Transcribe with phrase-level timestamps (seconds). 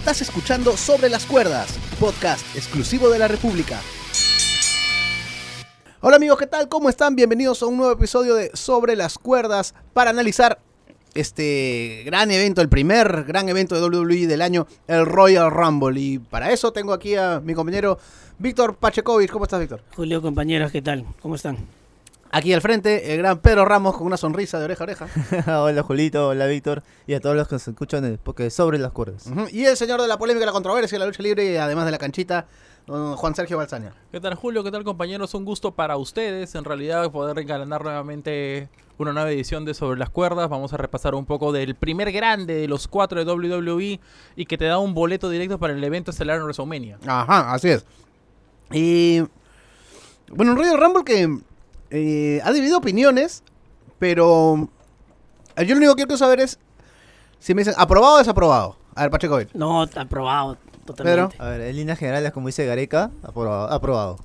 [0.00, 3.78] Estás escuchando Sobre las Cuerdas, podcast exclusivo de la República.
[6.00, 6.70] Hola amigos, ¿qué tal?
[6.70, 7.14] ¿Cómo están?
[7.14, 10.58] Bienvenidos a un nuevo episodio de Sobre las Cuerdas para analizar
[11.12, 16.00] este gran evento, el primer gran evento de WWE del año, el Royal Rumble.
[16.00, 17.98] Y para eso tengo aquí a mi compañero
[18.38, 19.30] Víctor Pachekovic.
[19.30, 19.82] ¿Cómo estás, Víctor?
[19.94, 21.04] Julio, compañeros, ¿qué tal?
[21.20, 21.58] ¿Cómo están?
[22.32, 25.08] Aquí al frente, el gran Pedro Ramos con una sonrisa de oreja a oreja.
[25.62, 28.78] hola Julito, hola Víctor y a todos los que nos escuchan en el podcast sobre
[28.78, 29.28] las cuerdas.
[29.50, 31.98] Y el señor de la polémica, la controversia, la lucha libre y además de la
[31.98, 32.46] canchita,
[32.86, 33.94] don Juan Sergio Balsaña.
[34.12, 34.62] ¿Qué tal Julio?
[34.62, 35.34] ¿Qué tal compañeros?
[35.34, 36.54] Un gusto para ustedes.
[36.54, 40.48] En realidad poder enganar nuevamente una nueva edición de Sobre las Cuerdas.
[40.48, 43.98] Vamos a repasar un poco del primer grande de los cuatro de WWE
[44.36, 46.98] y que te da un boleto directo para el evento estelar en WrestleMania.
[47.04, 47.84] Ajá, así es.
[48.70, 49.20] Y
[50.30, 51.40] bueno, un Royal Rumble que
[51.90, 53.42] eh, ha dividido opiniones,
[53.98, 54.68] pero
[55.56, 56.58] eh, yo lo único que quiero saber es
[57.38, 58.76] si me dicen aprobado o desaprobado.
[58.94, 59.38] A ver, Pacheco.
[59.54, 61.36] No, está aprobado totalmente.
[61.38, 63.70] A ver, en líneas generales, como dice Gareca, aprobado.
[63.70, 64.16] aprobado.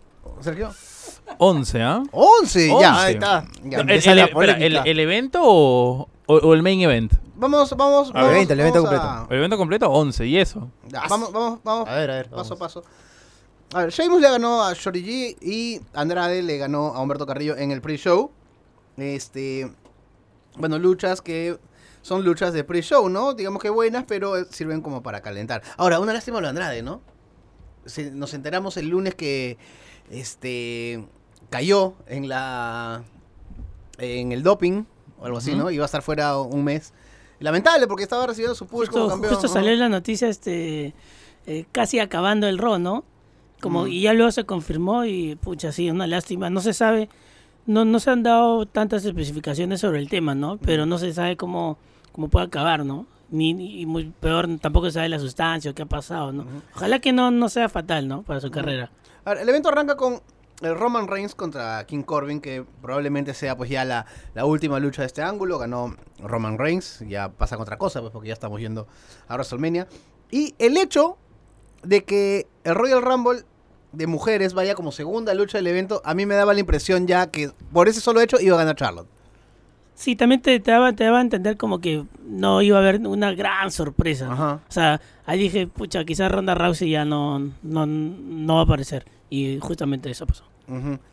[0.41, 0.71] Sergio.
[1.37, 2.03] 11, ¿ah?
[2.11, 2.85] 11, ya, Once.
[2.87, 3.45] ahí está.
[3.63, 3.79] Ya.
[3.79, 7.13] ¿El, el- la espera, el- el evento o, o- o el main event?
[7.37, 10.69] Vamos, vamos, evento, el evento vamos a- El evento completo, 11, y eso.
[11.09, 11.87] Vamos, vamos, vamos.
[11.89, 12.29] A ver, a ver.
[12.29, 12.83] Paso a paso.
[13.73, 17.57] A ver, Sheamus le ganó a Shorty G y Andrade le ganó a Humberto Carrillo
[17.57, 18.31] en el pre-show.
[18.97, 19.71] Este.
[20.57, 21.57] Bueno, luchas que
[22.01, 23.33] son luchas de pre-show, ¿no?
[23.33, 25.61] Digamos que buenas, pero sirven como para calentar.
[25.77, 27.01] Ahora, una lástima lo de Andrade, ¿no?
[27.85, 29.57] Se- nos enteramos el lunes que.
[30.09, 31.05] Este.
[31.49, 33.03] Cayó en la.
[33.97, 34.83] En el doping
[35.19, 35.55] o algo así.
[35.55, 35.69] ¿no?
[35.71, 36.93] Iba a estar fuera un mes.
[37.39, 39.33] Lamentable porque estaba recibiendo su push como Justo, campeón.
[39.33, 39.53] justo ¿no?
[39.53, 40.93] salió la noticia, este,
[41.45, 43.03] eh, casi acabando el Raw, ¿no?
[43.65, 43.87] Como, Mm.
[43.87, 46.49] Y ya luego se confirmó y, pucha, sí, una lástima.
[46.51, 47.09] No se sabe,
[47.65, 50.57] no, no se han dado tantas especificaciones sobre el tema, ¿no?
[50.57, 51.77] Pero no se sabe cómo,
[52.11, 53.07] cómo puede acabar, ¿no?
[53.31, 56.45] Ni, ni- y muy peor, tampoco se sabe la sustancia o qué ha pasado, ¿no?
[56.75, 58.21] Ojalá que no, no sea fatal, ¿no?
[58.21, 58.91] Para su carrera.
[59.25, 60.21] A ver, el evento arranca con
[60.61, 64.05] el Roman Reigns contra King Corbin, que probablemente sea pues ya la,
[64.35, 65.57] la última lucha de este ángulo.
[65.57, 68.87] Ganó Roman Reigns, ya pasa con otra cosa, pues porque ya estamos yendo
[69.27, 69.87] a WrestleMania.
[70.29, 71.17] Y el hecho
[71.83, 73.43] de que el Royal Rumble
[73.95, 77.31] de mujeres vaya como segunda lucha del evento, a mí me daba la impresión ya
[77.31, 79.07] que por ese solo hecho iba a ganar Charlotte.
[79.93, 82.99] Sí, también te, te daba, te daba a entender como que no iba a haber
[83.07, 84.29] una gran sorpresa.
[84.31, 84.59] Ajá.
[84.67, 89.05] O sea, ahí dije, pucha, quizás Ronda Rousey ya no, no, no va a aparecer.
[89.29, 90.43] Y justamente eso pasó.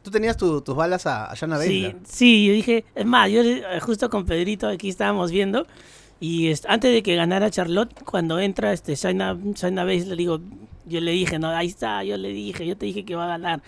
[0.03, 3.43] Tú tenías tu- tus balas a, a Shayna Sí, sí, yo dije, es más, yo
[3.43, 5.67] eh, justo con Pedrito aquí estábamos viendo.
[6.19, 10.41] Y es- antes de que ganara Charlotte, cuando entra este Shayna, Shayna Baszler, digo,
[10.87, 13.29] yo le dije, no, ahí está, yo le dije, yo te dije que va a
[13.29, 13.63] ganar.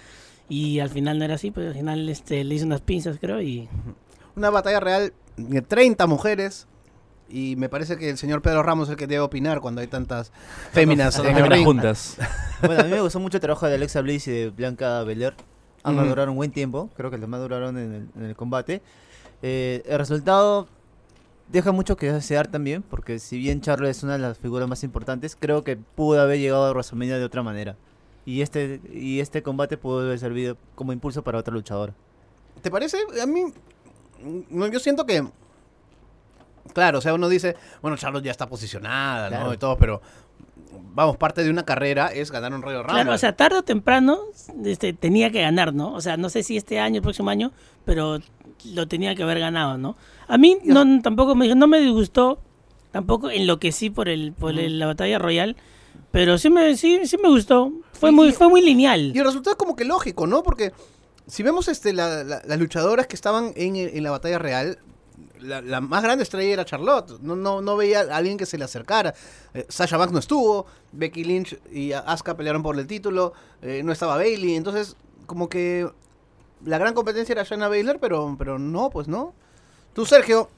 [0.49, 3.41] Y al final no era así, pues al final este, le hice unas pinzas, creo,
[3.41, 3.69] y
[4.37, 6.67] Una batalla real de 30 mujeres.
[7.31, 9.87] Y me parece que el señor Pedro Ramos es el que debe opinar cuando hay
[9.87, 10.31] tantas
[10.73, 11.65] féminas en el Féminas ring.
[11.65, 12.17] juntas.
[12.65, 15.35] Bueno, a mí me gustó mucho el trabajo de Alexa Bliss y de Blanca Belair.
[15.83, 18.81] Ambas duraron un buen tiempo, creo que los más duraron en el, en el combate.
[19.43, 20.67] Eh, el resultado
[21.55, 24.83] deja mucho que desear también, porque si bien Charlotte es una de las figuras más
[24.83, 27.77] importantes, creo que pudo haber llegado a WrestleMania de otra manera.
[28.27, 31.95] Y este, y este combate pudo haber servido como impulso para otra luchadora.
[32.61, 32.99] ¿Te parece?
[33.23, 33.45] A mí,
[34.51, 35.25] no, yo siento que,
[36.73, 39.55] claro, o sea, uno dice, bueno, Charlotte ya está posicionada, ¿no?
[39.55, 40.03] Y todo, pero,
[40.93, 42.95] vamos, parte de una carrera es ganar un Royal Rumble.
[42.95, 44.19] Claro, o sea, tarde o temprano
[44.65, 45.93] este, tenía que ganar, ¿no?
[45.93, 47.53] O sea, no sé si este año, el próximo año,
[47.85, 48.19] pero
[48.73, 49.97] lo tenía que haber ganado, ¿no?
[50.29, 52.39] A mí no, tampoco me, no me disgustó,
[52.93, 55.57] tampoco enloquecí por el por el- la batalla royal,
[56.11, 57.73] pero sí me, sí, sí me gustó.
[57.93, 59.13] Fue Y- muy, fue muy lineal.
[59.15, 60.43] Y el resultado es como que lógico, ¿no?
[60.43, 60.73] Porque
[61.27, 64.79] si vemos este, la- la- las luchadoras que estaban en, en la batalla real,
[65.41, 67.19] la, la más grande estrella era Charlotte.
[67.21, 69.15] No, no, no veía a alguien que se le acercara.
[69.53, 73.93] Eh, Sasha Banks no estuvo, Becky Lynch y Asuka pelearon por el título, eh, no
[73.93, 74.55] estaba Bailey.
[74.55, 75.89] Entonces, como que
[76.65, 79.35] la gran competencia era Shayna Baszler, pero, pero no, pues no.
[79.93, 80.49] Tú, Sergio,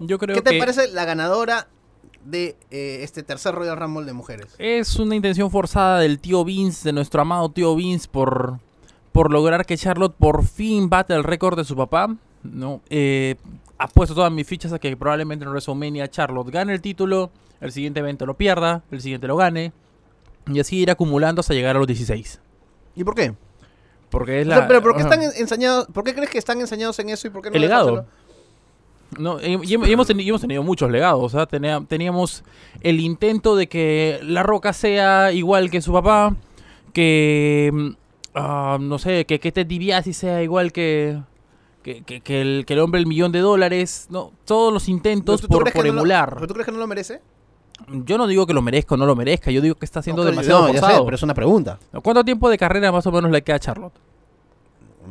[0.00, 1.68] Yo creo ¿qué te que parece la ganadora
[2.24, 4.54] de eh, este tercer Royal Rumble de mujeres?
[4.58, 8.58] es una intención forzada del tío Vince, de nuestro amado tío Vince, por,
[9.12, 12.14] por lograr que Charlotte por fin bate el récord de su papá.
[12.42, 12.82] ¿no?
[12.90, 13.36] Eh,
[13.78, 17.30] apuesto todas mis fichas a que probablemente en WrestleMania Charlotte gane el título,
[17.60, 19.72] el siguiente evento lo pierda, el siguiente lo gane,
[20.46, 22.40] y así ir acumulando hasta llegar a los 16.
[22.96, 23.34] ¿Y por qué?
[24.18, 24.56] Porque es O la...
[24.56, 25.86] sea, pero ¿por qué están en- enseñados?
[25.92, 28.06] ¿Por qué crees que están enseñados en eso y por qué no El legado.
[29.18, 31.32] No, y, y hemos, y hemos teni- y hemos tenido muchos legados.
[31.48, 32.42] Tenea- teníamos
[32.80, 36.34] el intento de que La Roca sea igual que su papá,
[36.92, 37.94] que
[38.34, 41.20] ah, no sé, que, que Ted DiBiase sea igual que,
[41.82, 44.06] que, que- que el, que el hombre del millón de dólares.
[44.10, 46.34] No, todos los intentos ¿Pero tú- tú por, por no lo- emular.
[46.34, 47.20] ¿Pero tú crees que no lo merece?
[48.04, 50.22] Yo no digo que lo merezca o no lo merezca, yo digo que está siendo
[50.22, 51.78] No, demasiado no, ya sé, pero es una pregunta.
[52.02, 53.94] ¿Cuánto tiempo de carrera más o menos le queda a Charlotte?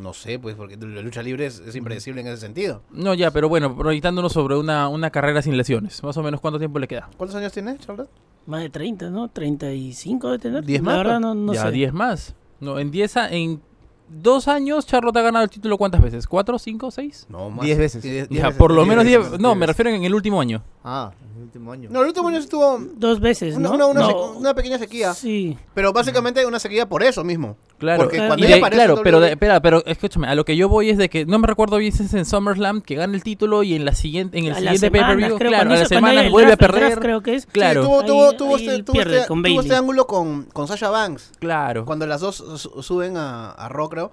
[0.00, 2.82] No sé, pues, porque la lucha libre es, es impredecible en ese sentido.
[2.90, 6.02] No, ya, pero bueno, proyectándonos sobre una, una carrera sin lesiones.
[6.02, 7.08] Más o menos, ¿cuánto tiempo le queda?
[7.16, 8.08] ¿Cuántos años tiene, Charlotte?
[8.46, 9.28] Más de 30, ¿no?
[9.28, 10.64] 35 de tener.
[10.64, 11.20] ¿Diez La más, verdad pues?
[11.22, 11.70] no, no ya, sé.
[11.70, 12.34] 10 más.
[12.60, 13.62] No, en 10 a- en
[14.08, 16.26] dos años Charlotte ha ganado el título ¿cuántas veces?
[16.26, 17.26] ¿Cuatro, cinco, seis?
[17.28, 17.64] No, más.
[17.64, 18.02] Diez veces.
[18.04, 19.30] Diez- diez Ya, veces, por lo diez menos veces, 10.
[19.32, 20.62] diez No, me refiero en el último año.
[20.84, 21.88] Ah, el último año.
[21.90, 23.74] No, el último año estuvo Dos veces, una, ¿no?
[23.74, 25.14] una, una No, una pequeña sequía.
[25.14, 25.56] Sí.
[25.74, 27.56] Pero básicamente una sequía por eso mismo.
[27.76, 28.28] Claro, Porque Claro.
[28.30, 30.56] cuando y ella de- aparece claro, en pero, de- espera, pero escúchame, a lo que
[30.56, 33.14] yo voy es de que no me recuerdo bien si es en SummerSlam que gana
[33.16, 35.84] el título y en la siguiente en el A siguiente semanas, pay-per-view, claro, a la
[35.84, 36.98] semana el vuelve a draft perder.
[37.00, 37.42] creo que es.
[37.42, 39.76] sí, Claro, tuvo, Ahí- tuvo, tuvo ahí este, tuvo pierde este- con tuvo este Bayley.
[39.76, 41.32] ángulo con, con Sasha Banks.
[41.40, 41.84] claro.
[41.84, 44.12] Cuando las dos su- suben a, a Raw, creo.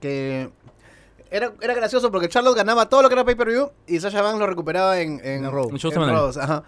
[0.00, 0.50] Que
[1.30, 4.46] era, era gracioso porque Charlotte ganaba todo lo que era pay-per-view y Sasha Banks lo
[4.46, 5.70] recuperaba en, en, En Raw.
[5.70, 6.62] En ajá.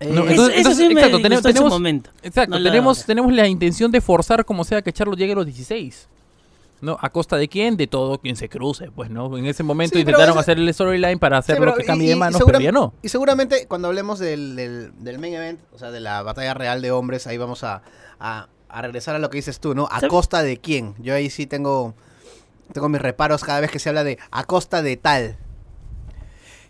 [0.00, 2.10] Eh, No, Eso- entonces- eso sí me exacto, tenemos- tenemos- momento.
[2.22, 5.36] Exacto, No la- tenemos, tenemos la intención de forzar como sea que Charlotte llegue a
[5.36, 6.08] los 16.
[6.80, 6.96] ¿No?
[7.00, 7.76] ¿A costa de quién?
[7.76, 9.36] De todo quien se cruce, pues, ¿no?
[9.36, 12.06] En ese momento Sí, intentaron ese- hacer el storyline para Sí, hacerlo pero que cambie
[12.06, 12.94] y- de manos, segura- pero ya no.
[13.02, 16.80] Y seguramente cuando hablemos del, del, del main event, o sea, de la batalla real
[16.80, 17.82] de hombres, ahí vamos a,
[18.20, 19.86] a, a regresar a lo que dices tú, ¿no?
[19.90, 20.10] ¿A ¿Sabes?
[20.10, 20.94] costa de quién?
[21.00, 21.94] Yo ahí sí tengo,
[22.72, 25.36] tengo mis reparos cada vez que se habla de a costa de tal.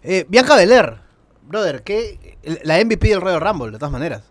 [0.03, 1.01] Eh, Bianca Belair,
[1.49, 4.23] brother, que la MVP del Royal Rumble, de todas maneras.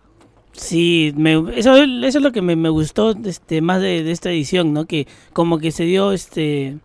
[0.57, 4.85] Sí, me, eso, es lo que me, gustó este, más de, esta edición, ¿no?
[4.85, 6.77] Que como que se dio este...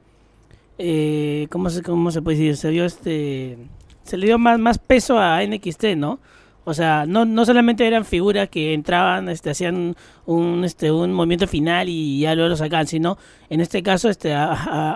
[0.79, 2.57] Eh, ¿cómo, se, ¿Cómo se puede decir?
[2.57, 3.57] Se dio este...
[4.05, 6.21] Se le dio más, peso a NXT, ¿no?
[6.65, 9.97] O sea, no, no solamente eran figuras que entraban, este, hacían
[10.27, 13.17] un, este, un movimiento final y ya luego lo sacaban, sino
[13.49, 14.53] en este caso este, a,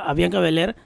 [0.09, 0.77] a- Bianca Blair,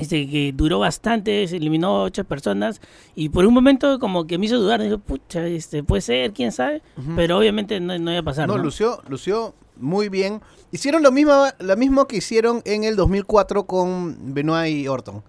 [0.00, 2.80] este, que duró bastante, se eliminó ocho personas
[3.14, 6.50] y por un momento como que me hizo dudar, digo, pucha, este, puede ser, quién
[6.52, 6.82] sabe,
[7.16, 8.48] pero obviamente no, no iba a pasar.
[8.48, 8.62] No, ¿no?
[8.64, 10.40] lució, lució muy bien.
[10.72, 15.22] Hicieron lo mismo, lo mismo que hicieron en el 2004 con Benoit y Orton.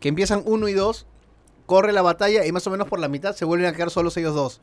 [0.00, 1.06] Que empiezan uno y dos,
[1.66, 4.16] corre la batalla y más o menos por la mitad se vuelven a quedar solos
[4.16, 4.60] ellos dos.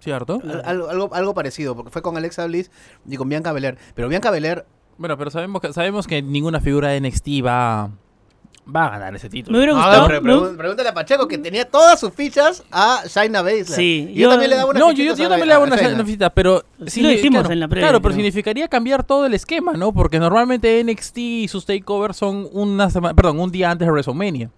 [0.00, 0.40] ¿Cierto?
[0.42, 2.70] Al- Algo, algo, algo parecido, porque fue con Alexa Bliss
[3.08, 3.78] y con Bianca Belair.
[3.94, 4.64] Pero Bianca Belair,
[4.98, 7.90] Bueno, pero sabemos que, sabemos que ninguna figura de NXT va,
[8.64, 9.52] va a ganar ese título.
[9.52, 10.08] Me hubiera a gustado.
[10.08, 13.66] ver, me- pregun- pregúntale a Pacheco que tenía todas sus fichas a Shaina Baszler.
[13.66, 15.76] Sí, yo, yo- también le daba una No, yo, yo, yo también le hago una
[16.02, 16.64] visita, pero...
[16.86, 18.24] Sí lo dijimos en la previa, Claro, pero creo.
[18.24, 19.92] significaría cambiar todo el esquema, ¿no?
[19.92, 24.50] Porque normalmente NXT y sus takeovers son una semana, perdón, un día antes de WrestleMania.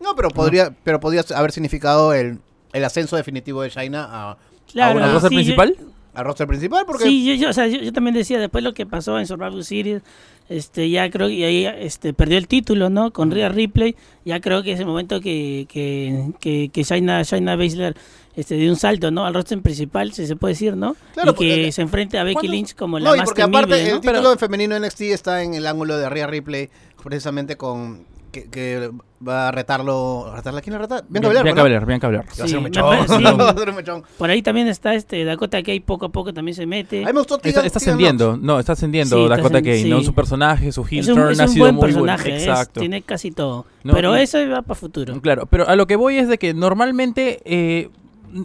[0.00, 2.38] No, pero podría, pero podría haber significado el,
[2.72, 4.36] el ascenso definitivo de Shaina a,
[4.72, 5.76] Claro, una- ¿Al roster sí, yo- principal?
[6.14, 8.74] Al roster principal, porque Sí, yo, yo, o sea, yo, yo también decía, después lo
[8.74, 10.02] que pasó en Survivor Series,
[10.48, 13.12] este, ya creo que ahí este, perdió el título, ¿no?
[13.12, 17.56] Con Rhea Ripley, ya creo que es el momento que, que, que, que Shayna, Shayna
[17.56, 17.96] Baszler
[18.36, 19.24] este, dio un salto, ¿no?
[19.24, 20.96] Al roster principal, si se puede decir, ¿no?
[21.14, 22.52] Claro, y que porque- se enfrente a Becky ¿Cuándo?
[22.52, 23.88] Lynch como la No, y más porque temible, aparte ¿no?
[23.96, 26.68] el título Pero- de femenino NXT está en el ángulo de Rhea Ripley,
[27.02, 28.90] precisamente con que, que
[29.26, 31.04] va a retarlo, ¿a retarla quién la reta?
[31.08, 31.62] Bianca Belair, Bianca.
[31.62, 32.26] Belair, Bianca Belair.
[32.26, 32.84] Que Va a Sí, ser un me mechón.
[32.84, 33.22] parece- sí.
[33.22, 34.02] Va a ser un mechón.
[34.18, 37.04] Por ahí también está este Dakota Kai, poco a poco también se mete.
[37.04, 40.02] Me gustó Está, está ascendiendo, no, está ascendiendo Sí, está Dakota ascend- Kane, ¿no?
[40.02, 42.06] Su personaje, su heel es un, turn es ha sido buen muy bueno.
[42.06, 42.80] personaje, es- Exacto.
[42.80, 43.66] tiene casi todo.
[43.84, 45.20] No, pero eso va para futuro.
[45.20, 47.90] Claro, pero a lo que voy es de que normalmente eh,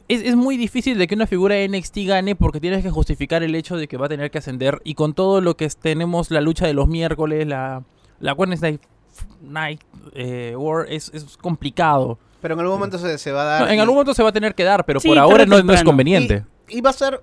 [0.10, 3.42] es, es muy difícil de que una figura de NXT gane porque tienes que justificar
[3.42, 5.78] el hecho de que va a tener que ascender y con todo lo que es-
[5.78, 7.84] tenemos la lucha de los miércoles, la,
[8.20, 8.80] la Wednesday
[9.42, 9.82] Night
[10.14, 12.18] eh, War es, es complicado.
[12.42, 13.62] Pero en algún momento se, se va a dar.
[13.62, 15.46] No, en y- algún momento se va a tener que dar, pero Sí, por ahora
[15.46, 16.46] no, no es conveniente.
[16.68, 17.22] Y, y va a ser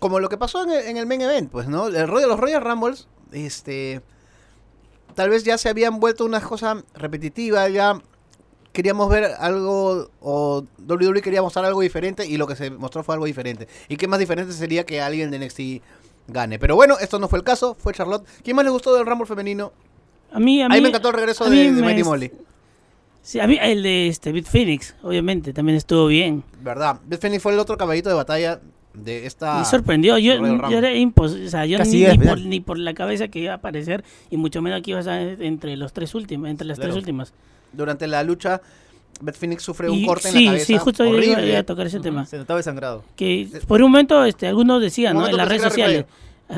[0.00, 1.86] como lo que pasó en el, en el main event, pues, ¿no?
[1.88, 4.02] El rollo, los Royal Rumbles, este.
[5.14, 8.00] Tal vez ya se habían vuelto una cosa repetitiva, ya
[8.72, 13.14] queríamos ver algo, o WWE quería mostrar algo diferente, y lo que se mostró fue
[13.14, 13.68] algo diferente.
[13.88, 15.60] ¿Y qué más diferente sería que alguien de NXT
[16.26, 16.58] gane?
[16.58, 18.26] Pero bueno, esto no fue el caso, fue Charlotte.
[18.42, 19.72] ¿Quién más le gustó del Rumble femenino?
[20.34, 22.30] A mí, a A mí, me encantó el regreso de, de Mighty Molly.
[23.22, 26.42] Sí, a mí el de este Bit Phoenix, obviamente, también estuvo bien.
[26.62, 27.00] ¿Verdad?
[27.06, 28.60] Beth Phoenix fue el otro caballito de batalla
[28.92, 29.60] de esta...
[29.60, 30.18] Me sorprendió.
[30.18, 30.34] Yo,
[30.68, 31.46] yo era imposible.
[31.46, 32.48] O sea, yo ni, llega ni por, final.
[32.50, 35.42] ni por la cabeza que iba a aparecer, y mucho menos que iba a estar
[35.42, 36.92] entre los tres últimos, entre las Claro.
[36.92, 37.32] tres últimas.
[37.72, 38.60] Durante la lucha,
[39.22, 40.66] Beth Phoenix sufre un Y corte en sí, la cabeza.
[40.66, 41.48] sí, justo yo iba, horrible.
[41.48, 42.26] iba a tocar ese tema.
[42.26, 43.04] Se notaba sangrado.
[43.16, 45.26] Que por un momento, este, algunos decían, ¿no?
[45.28, 46.04] En las redes sociales.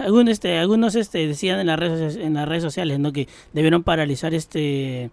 [0.05, 3.13] Algunos, este, algunos, este, decían en las redes, en las redes sociales, ¿no?
[3.13, 5.11] Que debieron paralizar este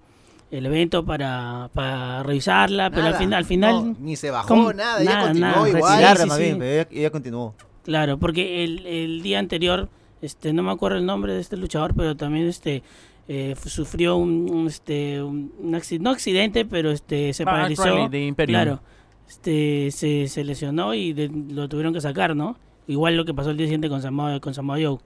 [0.51, 4.47] el evento para, para revisarla, pero al Nada, final, al final, no, ni se bajó,
[4.47, 4.71] ¿cómo?
[4.71, 6.15] nada, ella Nada, continuó nada, igual.
[6.15, 6.43] Sí, sí, más sí.
[6.43, 7.55] bien, pero ella, ella continuó.
[7.83, 9.89] Claro, porque el, el día anterior,
[10.21, 12.83] este, no me acuerdo el nombre de este luchador, pero también este
[13.27, 17.85] eh, sufrió un, un, este un, un acci- no accidente, pero este se Matt paralizó.
[17.85, 18.61] Riley de Imperium.
[18.61, 18.79] Claro.
[19.27, 22.57] este, se, se lesionó y de- lo tuvieron que sacar, ¿no?
[22.87, 24.97] Igual lo que pasó el día siguiente con Samoa, con Samoa Joe.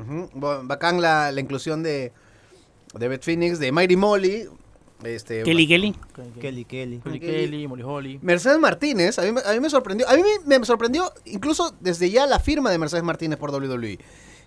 [0.00, 0.28] Ujú.
[0.34, 2.12] Bo- Bacán la, la inclusión de,
[2.94, 4.44] de Beth Phoenix, de Mighty Molly.
[5.04, 5.94] Este, Kelly Kelly.
[6.40, 6.98] Kelly, Kelly.
[6.98, 8.18] Kelly Kelly, Molly Holly.
[8.20, 10.08] Mercedes Martínez, a mí, me- a mí me sorprendió.
[10.08, 13.98] A mí me, me sorprendió incluso desde ya la firma de Mercedes Martínez por WWE.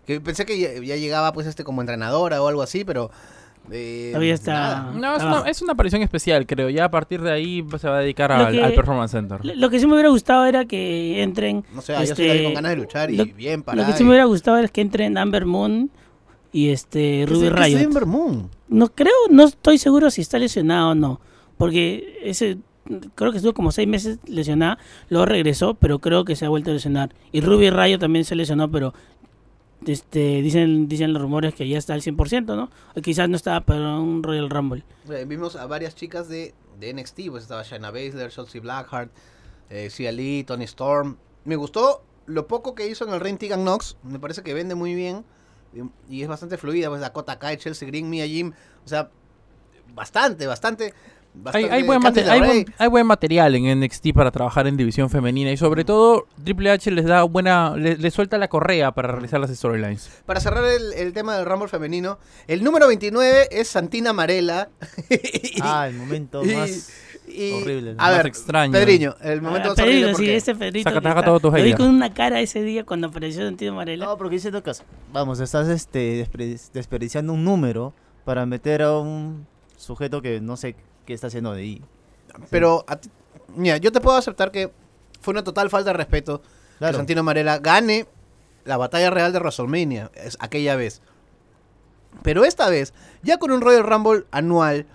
[0.05, 3.11] Que pensé que ya, ya llegaba pues este como entrenadora o algo así, pero...
[3.69, 4.91] eh, Todavía está- nada.
[4.93, 6.69] No, es una, es una aparición especial, creo.
[6.69, 9.45] Ya a partir de ahí se va a dedicar Lo al, que- al Performance Center.
[9.45, 11.63] Lo lo que sí me hubiera gustado era que entren.
[11.73, 13.85] No sé, yo este, soy con ganas de luchar y lo- bien Lo para.
[13.85, 15.89] que sí me hubiera gustado es que entren Amber Moon
[16.51, 18.05] y este Ruby Riot.
[18.05, 18.49] Moon?
[18.67, 21.21] No creo, no estoy seguro si está lesionado o no.
[21.57, 22.57] Porque ese
[23.15, 26.71] creo que estuvo como seis meses lesionada, luego regresó, pero creo que se ha vuelto
[26.71, 27.13] a lesionar.
[27.31, 28.93] Y Ruby Rayo también se lesionó, pero
[29.85, 32.69] este dicen dicen los rumores que ya está al 100%, ¿no?
[33.01, 34.83] Quizás no estaba para un Royal Rumble.
[35.09, 39.11] Eh, vimos a varias chicas de, de NXT, pues estaba Shayna Baszler, Shotzi Blackheart,
[39.69, 41.17] eh, Lee, Tony Storm.
[41.45, 44.75] Me gustó lo poco que hizo en el ring Tegan Knox, me parece que vende
[44.75, 45.25] muy bien
[45.73, 48.53] y, y es bastante fluida, pues Dakota Kai, Chelsea Green, Mia Jim,
[48.85, 49.09] o sea,
[49.93, 50.93] bastante, bastante.
[51.53, 52.53] Hay, buen Candice mate- hay, LeRae.
[52.63, 56.71] buen, hay buen material en NXT para trabajar en división femenina y sobre todo Triple
[56.71, 60.09] H les da buena, le, le suelta la correa para realizar las storylines.
[60.25, 64.69] Para cerrar el, el tema del Rumble femenino, el número 29 es Santina Marella.
[65.61, 66.89] Ah, el momento Y- más
[67.27, 67.91] y- horrible.
[67.91, 68.71] A Más ver, extraño.
[68.73, 70.89] Pedriño, el momento Ah, más horrible Pedrito, sí, porque- ese Pedrito.
[70.91, 74.05] Saca- todo lo vi con una cara ese día cuando apareció Sentido Marela.
[74.05, 74.83] No, porque dice caso.
[75.13, 77.93] Vamos, estás este, desperdi- desperdiciando un número
[78.25, 79.47] para meter a un
[79.77, 80.75] sujeto que no sé
[81.11, 81.81] qué está haciendo de ahí.
[82.49, 83.09] Pero, a ti-
[83.55, 84.71] mira, yo te puedo aceptar que
[85.21, 86.41] fue una total falta de respeto
[86.79, 86.93] Claro.
[86.93, 88.07] que Santino Marella gane
[88.65, 91.01] la batalla real de WrestleMania es, aquella vez.
[92.23, 94.85] Pero esta vez, ya con un Royal Rumble anual,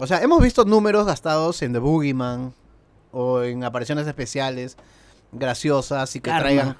[0.00, 2.52] o sea, hemos visto números gastados en The Boogeyman
[3.12, 4.76] o en apariciones especiales
[5.32, 6.42] graciosas y que Karma.
[6.42, 6.76] traigan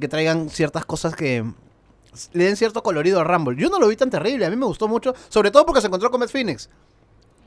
[0.00, 1.44] que traigan ciertas cosas que
[2.32, 3.56] le den cierto colorido al Rumble.
[3.60, 5.86] Yo no lo vi tan terrible, a mí me gustó mucho, sobre todo porque se
[5.86, 6.68] encontró con Beth Phoenix.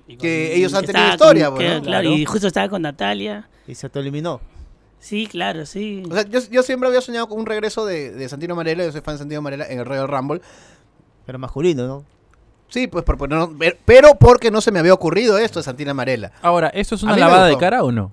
[0.10, 1.82] Y que ellos han tenido historia, con- pues, que- ¿no?
[1.84, 2.16] Claro, Claro.
[2.18, 3.48] y justo estaba con Natalia.
[3.68, 4.42] Y se te eliminó.
[5.00, 6.04] Sí, claro, sí.
[6.10, 8.92] O sea, yo, yo siempre había soñado con un regreso de, de Santino Marella, yo
[8.92, 10.42] soy fan de Santino Marella en el Royal Rumble.
[11.26, 12.04] Pero masculino, ¿no?
[12.68, 15.64] Sí, pues por, por no- ver- pero porque no se me había ocurrido esto de
[15.64, 16.32] Santina Marella.
[16.42, 18.12] Ahora, ¿esto es una lavada de cara o no?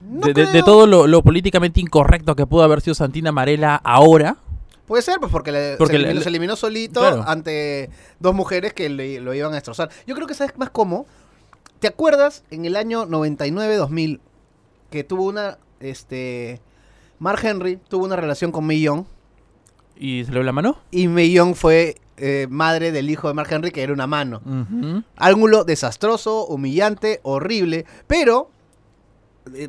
[0.00, 0.64] No de, de- de creo.
[0.64, 4.36] todo lo, lo políticamente incorrecto que pudo haber sido Santina Marella ahora.
[4.86, 7.24] Puede ser, pues porque, le- Porque se, eliminó, le- se eliminó solito Claro.
[7.26, 7.90] ante
[8.20, 9.90] dos mujeres que le- lo iban a destrozar.
[10.06, 11.06] Yo creo que sabes más cómo.
[11.80, 14.20] ¿Te acuerdas en el año 99-2000
[14.90, 16.60] que tuvo una, este,
[17.18, 19.04] Mark Henry tuvo una relación con Young
[19.98, 20.78] ¿Y se le dio la mano?
[20.90, 24.40] y Young fue eh, madre del hijo de Mark Henry que era una mano.
[24.46, 25.02] Ujú.
[25.16, 28.50] ángulo desastroso, humillante, horrible, pero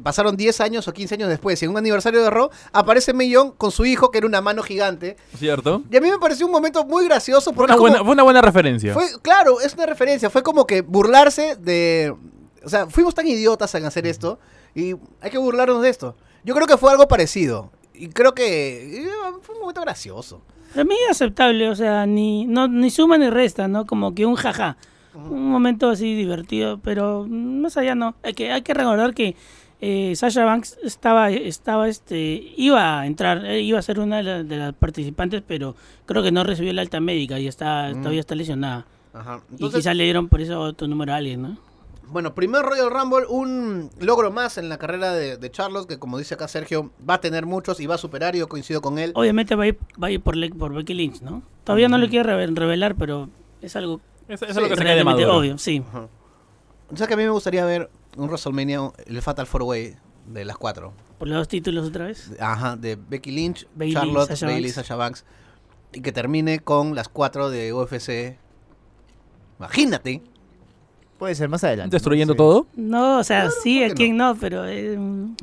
[0.03, 3.51] pasaron 10 años o 15 años después, y en un aniversario de Raw, aparece Millón
[3.51, 5.83] con su hijo, que era una mano gigante, ¿Cierto?
[5.91, 8.03] y a mí me pareció un momento muy gracioso, Fue porque una, es como- buena,
[8.05, 8.93] fue una buena referencia.
[8.93, 12.15] fue, claro, es una referencia, fue como que burlarse de...
[12.65, 14.39] O sea, fuimos tan idiotas en hacer esto,
[14.75, 16.15] y hay que burlarnos de esto.
[16.43, 19.09] Yo creo que fue algo parecido, y creo que eh,
[19.41, 20.41] fue un momento gracioso.
[20.71, 23.85] Para mí es aceptable, o sea, ni, no, ni suma ni resta, ¿no?
[23.85, 24.77] Como que un jaja.
[25.15, 28.15] Un momento así divertido, pero más allá no.
[28.21, 29.35] Hay que, hay que recordar que
[29.81, 34.23] eh, Sasha Banks estaba, estaba, este, iba a entrar, eh, iba a ser una de,
[34.23, 37.97] la- de las participantes, pero creo que no recibió la alta médica y está, Mm.
[37.99, 38.85] todavía está lesionada.
[39.13, 39.41] Ajá.
[39.57, 41.57] y quizás le dieron por eso otro número a alguien, ¿no?
[42.09, 46.19] Bueno, primer Royal Rumble, un logro más en la carrera de, de Charlos, que como
[46.19, 49.11] dice acá Sergio, va a tener muchos y va a superar, yo coincido con él.
[49.15, 51.41] Obviamente va a ir, va a ir por, Le- por Becky Lynch, ¿no?
[51.63, 53.29] Todavía no lo quiere reve- revelar, pero
[53.61, 55.35] es algo Eso, eso Sí, es lo que se cae de maduro.
[55.37, 55.81] obvio, sí.
[55.89, 56.07] Ajá.
[56.91, 59.95] O sea que a mí me gustaría ver un WrestleMania, el Fatal Four Way
[60.27, 60.93] de las cuatro.
[61.17, 62.31] Por los dos títulos otra vez.
[62.39, 64.75] Ajá, de Becky Lynch, Charlotte, Sasha Bailey, Banks.
[64.75, 65.25] Sasha Banks.
[65.93, 68.37] Y que termine con las cuatro de UFC.
[69.59, 70.21] Imagínate.
[71.17, 71.95] Puede ser más adelante.
[71.95, 72.37] Destruyendo Sí.
[72.37, 72.67] todo.
[72.75, 74.95] No, o sea, sí, ¿por a qué no, pero eh,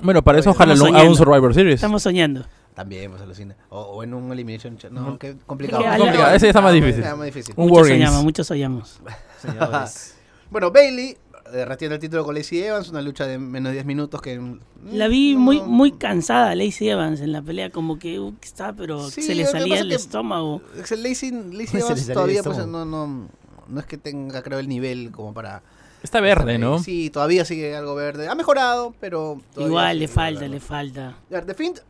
[0.03, 1.15] Bueno, para eso ojalá a un soñando.
[1.17, 1.75] Survivor Series.
[1.77, 2.45] estamos soñando.
[2.75, 3.57] También, pues alucina.
[3.71, 4.77] O, o en un Elimination.
[4.91, 5.83] No, qué complicado.
[5.85, 6.35] Es que complicado.
[6.35, 7.03] ese está más Ah, difícil.
[7.03, 7.55] está más difícil.
[7.57, 8.03] Un Muchos Games.
[8.05, 9.01] soñamos, muchos soñamos.
[9.41, 10.17] Señores.
[10.51, 11.17] Bueno, Bailey
[11.65, 14.39] retiene el título con Lacey Evans, una lucha de menos de 10 minutos que...
[14.41, 14.59] mm,
[14.93, 18.49] La vi no- muy muy cansada, Lacey Evans, en la pelea, como que uh, que
[18.49, 20.63] estaba, pero Sí, se le salía el es que- estómago.
[20.77, 23.29] Lacey, Lacey Evans todavía pues, no, no,
[23.69, 25.63] no es que tenga, creo, el nivel como para...
[26.03, 26.81] Está verde, ¿no?
[26.81, 28.29] Sí, todavía sigue algo verde.
[28.29, 29.41] Ha mejorado, pero...
[29.57, 30.55] Igual le falta, verde.
[30.55, 31.09] le falta.
[31.09, 31.81] A ver, The Fiend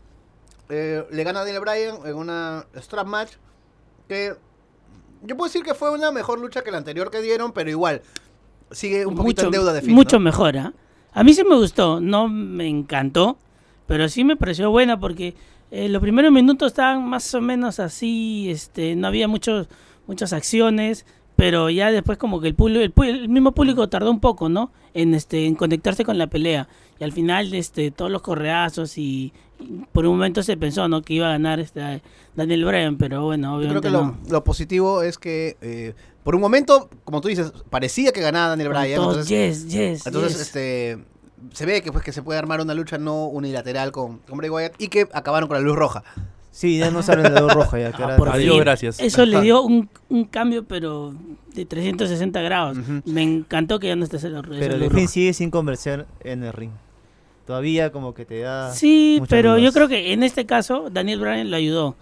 [0.69, 3.33] eh, le gana a Daniel Bryan en una strap match
[4.09, 4.35] que
[5.25, 8.03] yo puedo decir que fue una mejor lucha que la anterior que dieron, pero igual
[8.75, 9.95] sigue un poquito mucho en deuda de Fiend.
[9.95, 10.25] mucho ¿no?
[10.25, 10.73] mejor, ¿ah?
[11.13, 13.39] A mí sí me gustó, no me encantó,
[13.87, 15.35] pero sí me pareció buena porque
[15.71, 19.69] eh, los primeros minutos estaban más o menos así, este, no había muchos,
[20.07, 24.21] muchas acciones, pero ya después como que el, público, el, el mismo público tardó un
[24.21, 24.71] poco, ¿no?
[24.93, 26.69] En, este, en conectarse con la pelea.
[27.01, 31.03] Y al final, este, todos los correazos y, y por un momento se pensó, ¿no?
[31.03, 32.03] Que iba a ganar este,
[32.37, 34.19] Daniel Bryan, pero bueno, Yo creo obviamente que lo, no.
[34.31, 38.71] lo positivo es que eh, por un momento, como tú dices, parecía que ganaba Daniel
[38.71, 39.01] Bryan.
[39.01, 40.41] Entonces, yes, yes, entonces yes.
[40.41, 40.99] este
[41.53, 44.51] se ve que pues que se puede armar una lucha no unilateral con, con Bray
[44.51, 46.03] Wyatt y que acabaron con la luz roja.
[46.51, 47.93] Sí, ya no salen de la luz roja ya.
[47.97, 49.01] que Ah, por Adiós, gracias.
[49.01, 51.15] Eso le dio un, un cambio, pero
[51.53, 52.79] de 360 grados.
[53.05, 54.85] Me encantó que ya no esté esa luz Pero roja.
[54.85, 56.71] el fin sigue sin conversar en el ring.
[57.47, 58.73] Todavía como que te da...
[58.73, 61.97] Sí, pero yo creo que en este caso Daniel Bryan lo ayudó.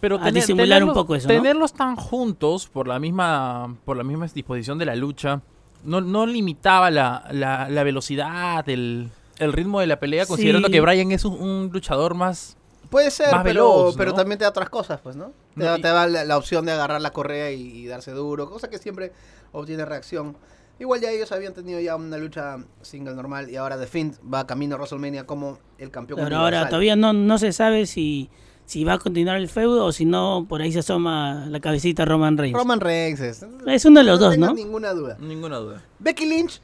[0.00, 1.34] Pero a disimular un tenerlos- poco eso, ¿no?
[1.34, 5.40] Tenerlos tan juntos por la misma por la misma disposición de la lucha
[5.84, 10.28] no, no limitaba la, la, la velocidad, el, el ritmo de la pelea, Sí.
[10.30, 12.56] considerando que Bryan es un, un luchador más...
[12.90, 14.16] Puede ser, Más pero, veloz, pero ¿no?
[14.16, 15.30] también te da otras cosas, pues, ¿no?
[15.56, 18.12] Te, da, y- te da la, la opción de agarrar la correa y, y darse
[18.12, 19.12] duro, cosa que siempre
[19.52, 20.36] obtiene reacción.
[20.80, 24.46] Igual ya ellos habían tenido ya una lucha single normal y ahora The Fiend va
[24.46, 28.30] camino a WrestleMania como el campeón Pero ahora todavía no, no se sabe si,
[28.68, 32.04] si va a continuar el feudo o si no, por ahí se asoma la cabecita
[32.04, 32.56] Roman Reigns.
[32.58, 33.46] Roman Reigns es.
[33.66, 34.52] Es uno de los dos, ¿no?
[34.52, 35.16] ninguna duda.
[35.18, 35.82] Ninguna duda.
[35.98, 36.60] Becky Lynch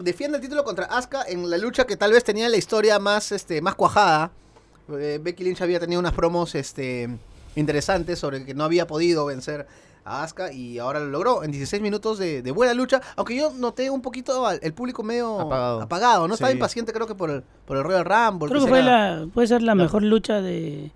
[0.00, 3.32] defiende el título contra Asuka en la lucha que tal vez tenía la historia más,
[3.32, 4.32] este, más cuajada.
[4.92, 7.08] Eh, Becky Lynch había tenido unas promos este,
[7.56, 9.66] interesantes sobre que no había podido vencer
[10.04, 13.00] a Asuka y ahora lo logró en 16 minutos de, de buena lucha.
[13.16, 15.80] Aunque yo noté un poquito al- el público medio Apagado.
[15.80, 16.34] apagado, ¿no?
[16.34, 18.50] Estaba impaciente creo que por el, por el Royal Rumble.
[18.50, 20.92] Creo que fue la, puede ser la mejor lucha de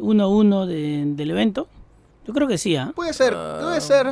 [0.00, 1.68] 1-1 de- del evento.
[2.26, 2.92] Yo creo que sí, ¿ah?
[2.94, 3.58] Puede ser, Ah.
[3.62, 4.06] puede ser.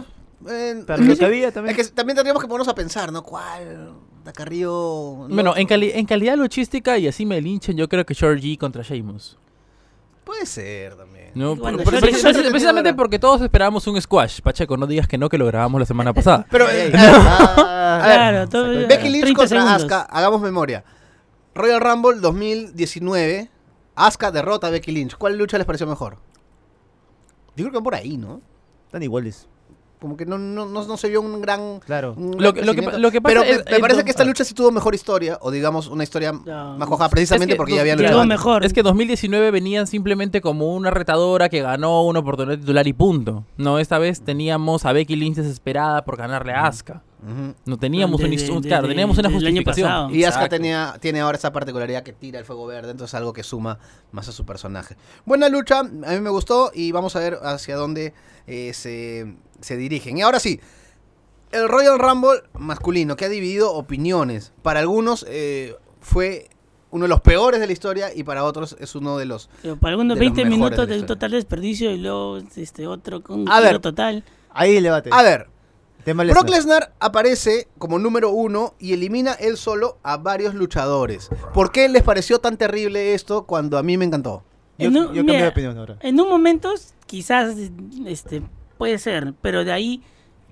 [0.48, 1.68] Eh, Pero es que- también...
[1.68, 3.22] es que también tendríamos que ponernos a pensar, ¿no?
[3.22, 3.92] ¿Cuál?
[4.24, 5.26] Da Carrillo.
[5.28, 8.38] Bueno, no- en, cali- en calidad luchística y así me linchen, yo creo que Short
[8.40, 9.38] G contra Sheamus.
[10.24, 11.30] Puede ser también.
[11.34, 14.40] No, bueno, por- precisamente- porque todos esperábamos un squash.
[14.40, 16.46] Pacheco, no digas que no, que lo grabamos la semana pasada.
[16.50, 19.76] Pero, eh, ah, A ver, Claro, todo- sacó- Becky Lynch 30 contra segundos.
[19.82, 20.84] Asuka, hagamos memoria.
[21.54, 23.48] Royal Rumble 2019,
[23.96, 25.16] Asuka derrota a Becky Lynch.
[25.16, 26.18] ¿Cuál lucha les pareció mejor?
[27.56, 28.40] Yo creo que por ahí, ¿no?
[28.86, 29.48] Están iguales.
[29.98, 31.80] Como que no, no, no, no se vio un gran...
[31.80, 32.12] Claro.
[32.18, 34.10] un Lo gran lo que lo que pasa Pero es- me, me es parece que
[34.10, 36.76] esta lucha sí tuvo mejor historia, o digamos una historia No.
[36.76, 38.20] más cuajada, precisamente Es que porque ya luchado.
[38.20, 38.28] antes.
[38.38, 38.64] mejor.
[38.66, 43.44] Es que 2019 venían simplemente como una retadora que ganó una oportunidad titular y punto.
[43.56, 47.02] No, esta vez teníamos a Becky Lynch desesperada por ganarle a Asuka.
[47.64, 50.14] No teníamos un, Desde- un- claro, desde- teníamos una justificación.
[50.14, 53.42] Y Asuka tenía, tiene ahora esa particularidad que tira el fuego verde, entonces algo que
[53.42, 53.78] suma
[54.12, 54.96] más a su personaje.
[55.24, 58.12] Buena lucha, a mí me gustó y vamos a ver hacia dónde
[58.46, 60.18] eh, se, se dirigen.
[60.18, 60.60] Y ahora sí,
[61.52, 64.52] el Royal Rumble masculino que ha dividido opiniones.
[64.62, 66.48] Para algunos eh, fue
[66.90, 69.48] uno de los peores de la historia y para otros es uno de los...
[69.62, 72.86] Pero para algunos de los 20 mejores minutos de de total desperdicio y luego este
[72.86, 73.80] otro con un A ver.
[73.80, 74.22] total.
[74.50, 75.10] Ahí el debate.
[75.12, 75.48] A ver,
[76.06, 76.94] Tema Brock Lesnar.
[77.00, 81.28] Aparece como número uno y elimina él solo a varios luchadores.
[81.52, 84.44] ¿Por qué les pareció tan terrible esto cuando a mí me encantó?
[84.78, 85.96] Yo, En un- yo cambié mira, de opinión ahora.
[86.00, 86.72] En un momento
[87.06, 87.56] quizás
[88.06, 88.40] este
[88.78, 90.00] puede ser, pero de ahí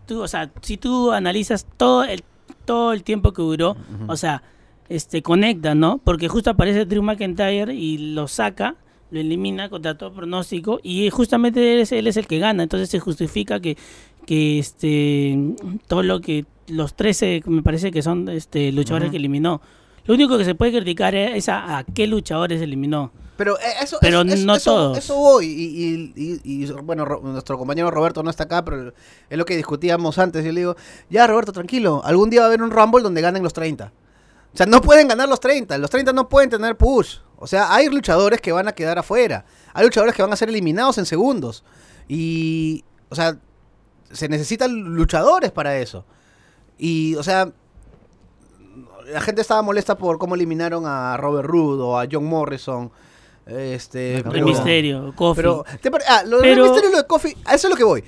[0.06, 2.24] tú, o sea, si tú analizas todo el
[2.64, 3.76] todo el tiempo que duró,
[4.08, 4.42] o sea,
[4.88, 5.98] este conecta, ¿no?
[5.98, 8.74] Porque justo aparece Drew McIntyre y lo saca,
[9.10, 12.88] lo elimina contra todo pronóstico y justamente él es, él es el que gana, entonces
[12.88, 13.76] se justifica que
[14.26, 15.38] que este
[15.86, 19.60] todo lo que los 13 me parece que son este luchadores que eliminó.
[20.06, 23.10] Lo único que se puede criticar es a, a qué luchadores eliminó.
[23.36, 24.98] Pero eh, eso, Pero eso- no eso- todos.
[24.98, 25.46] Eso voy.
[25.46, 28.92] Y, y- y- y, bueno, Ro- nuestro compañero Roberto no está acá, pero
[29.28, 30.44] es lo que discutíamos antes.
[30.44, 30.76] Yo le digo,
[31.10, 32.00] ya Roberto, tranquilo.
[32.04, 33.92] Algún día va a haber un Rumble donde ganen los 30.
[34.52, 35.76] O sea, no pueden ganar los 30.
[35.78, 37.16] Los 30 no pueden tener push.
[37.36, 39.44] O sea, hay luchadores que van a quedar afuera.
[39.72, 41.64] Hay luchadores que van a ser eliminados en segundos.
[42.08, 43.36] Y, o sea,
[44.14, 46.04] se necesitan luchadores para eso.
[46.78, 47.52] Y, o sea,
[49.12, 52.90] la gente estaba molesta por cómo eliminaron a Robert Roode o a John Morrison.
[53.46, 55.36] Este, El pero- misterio, Kofi.
[55.36, 57.76] pero, ¿te ah, lo Pero- del misterio y lo de Kofi, a eso es lo
[57.76, 58.02] que voy.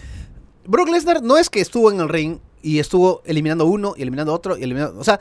[0.67, 4.33] Brock Lesnar no es que estuvo en el ring y estuvo eliminando uno y eliminando
[4.33, 5.21] otro y eliminando, o sea,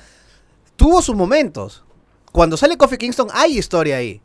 [0.77, 1.83] tuvo sus momentos.
[2.31, 4.21] Cuando sale Kofi Kingston hay historia ahí.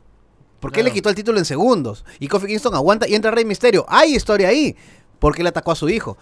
[0.59, 0.95] Porque él le Claro.
[0.95, 2.05] quitó el título en segundos.
[2.19, 3.83] Y Kofi Kingston aguanta y entra Rey Misterio.
[3.89, 4.75] Hay historia ahí.
[5.19, 6.17] Porque él atacó a su hijo.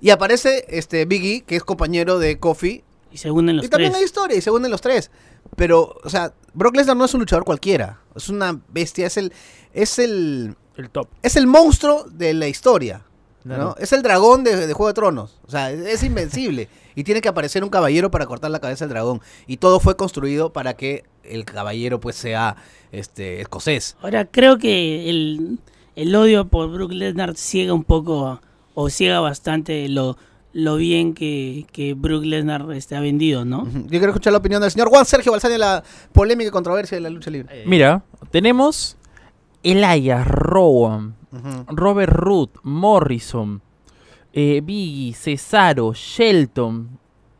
[0.00, 2.84] Y aparece este Biggie, que es compañero de Kofi.
[3.10, 4.00] y se unen los y también tres.
[4.00, 5.10] hay historia y se unen los tres.
[5.56, 8.00] Pero, o sea, Brock Lesnar no es un luchador cualquiera.
[8.14, 9.06] Es una bestia.
[9.06, 9.32] Es el.
[9.72, 11.08] Es el El top.
[11.22, 13.04] es el monstruo de la historia.
[13.44, 13.74] ¿no?
[13.78, 15.40] Es el dragón de, de Juego de Tronos.
[15.46, 16.68] O sea, es, invencible.
[16.94, 19.22] y tiene que aparecer un caballero para cortar la cabeza del dragón.
[19.46, 22.56] Y todo fue construido para que el caballero pues sea
[22.92, 23.96] este escocés.
[24.02, 25.58] Ahora, creo que el,
[25.96, 28.40] el odio por Brook Lesnar ciega un poco,
[28.80, 30.16] o ciega bastante lo,
[30.52, 33.66] lo bien que, que Brook Lesnar este, ha vendido, ¿no?
[33.66, 36.96] Yo quiero escuchar la opinión del señor Juan Sergio Balsani de la polémica y controversia
[36.96, 37.64] de la lucha libre.
[37.66, 38.96] Mira, tenemos
[39.62, 41.16] Elias, Rowan.
[41.66, 43.60] Robert Root, Morrison,
[44.32, 46.88] eh, Biggie, Cesaro, Shelton,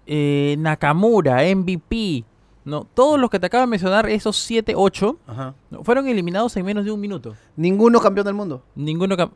[0.07, 2.25] eh, Nakamura, MVP.
[2.65, 5.55] No, todos los que te acabo de mencionar, esos 7, 8, Ajá.
[5.85, 7.35] fueron eliminados en menos de un minuto.
[7.57, 8.63] Ninguno campeón del mundo.
[8.75, 9.31] Ninguno cam-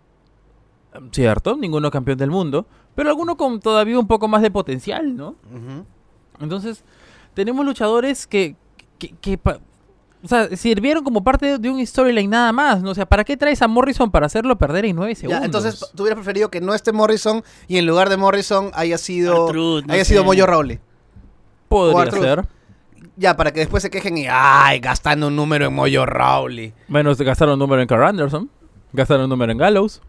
[1.11, 5.37] cierto, ninguno campeón del mundo, pero alguno con todavía un poco más de potencial, ¿no?
[6.41, 6.85] Entonces,
[7.35, 8.57] tenemos luchadores que,
[8.99, 9.59] que, que pa-
[10.25, 12.91] o sea, sirvieron como parte de un storyline nada más, ¿no?
[12.91, 15.41] O sea, ¿para qué traes a Morrison para hacerlo perder en nueve segundos?
[15.41, 18.99] Ya, entonces, tú hubieras preferido que no esté Morrison y en lugar de Morrison haya
[18.99, 20.11] sido no haya sé.
[20.13, 20.79] sido Moyo Rawley.
[21.69, 22.23] podría Cuatro.
[22.23, 22.47] ser.
[23.17, 26.73] Ya, para que después se quejen y ay, gastando un número en Moyo Rawley.
[26.89, 28.49] Bueno, gastaron un número en Carl Anderson,
[28.93, 30.01] gastaron un número en Gallows.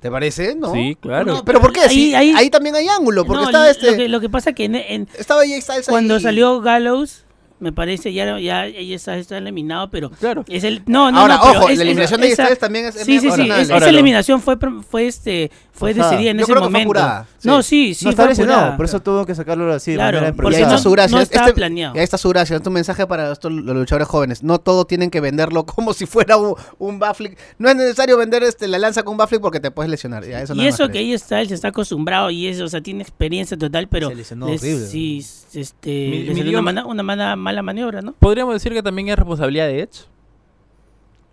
[0.00, 0.54] ¿Te parece?
[0.54, 0.72] No.
[0.72, 1.26] Sí, claro.
[1.34, 1.80] No, pero ¿por qué?
[1.80, 4.28] Ahí- Sí, ahí- ahí, también hay ángulo, porque No, estaba lo, este que, lo que
[4.30, 5.92] pasa que en, en- estaba Jay Styles ahí.
[5.92, 7.24] cuando salió Gallows,
[7.60, 10.44] me parece, ya, ya ella está, está eliminado, pero Claro.
[10.48, 12.86] es el no, no, Ahora, no, ojo, es- la es- eliminación de Jay esa- también
[12.86, 14.56] es Sí, sí, sí, es- esa eliminación fue
[14.88, 16.10] fue este fue Forzada.
[16.12, 17.00] decidida en Yo ese creo que fue momento.
[17.00, 17.48] apurada, sí.
[17.48, 20.18] No, sí, sí, no está fue lesionado, por eso tuvo que sacarlo así de Claro,
[20.18, 20.82] manera porque Y ahí no- está improvisada.
[20.82, 21.16] su gracia.
[21.16, 21.94] no Este- planeado.
[21.94, 22.56] y ahí está su gracia.
[22.56, 24.42] Es un mensaje para estos, los luchadores jóvenes.
[24.42, 27.38] No todo tienen que venderlo como si fuera un, un backflip.
[27.58, 30.26] No es necesario vender este, la lanza con un backflip porque te puedes lesionar.
[30.26, 32.80] Ya, eso y eso que ella está, él se está acostumbrado y eso, o sea,
[32.82, 34.86] tiene experiencia total, pero Se lesionó les- horrible.
[34.86, 37.02] sí, este, una, mala, una
[37.50, 38.12] mala, maniobra, ¿no?
[38.12, 40.04] Podríamos decir que también es responsabilidad de Edge.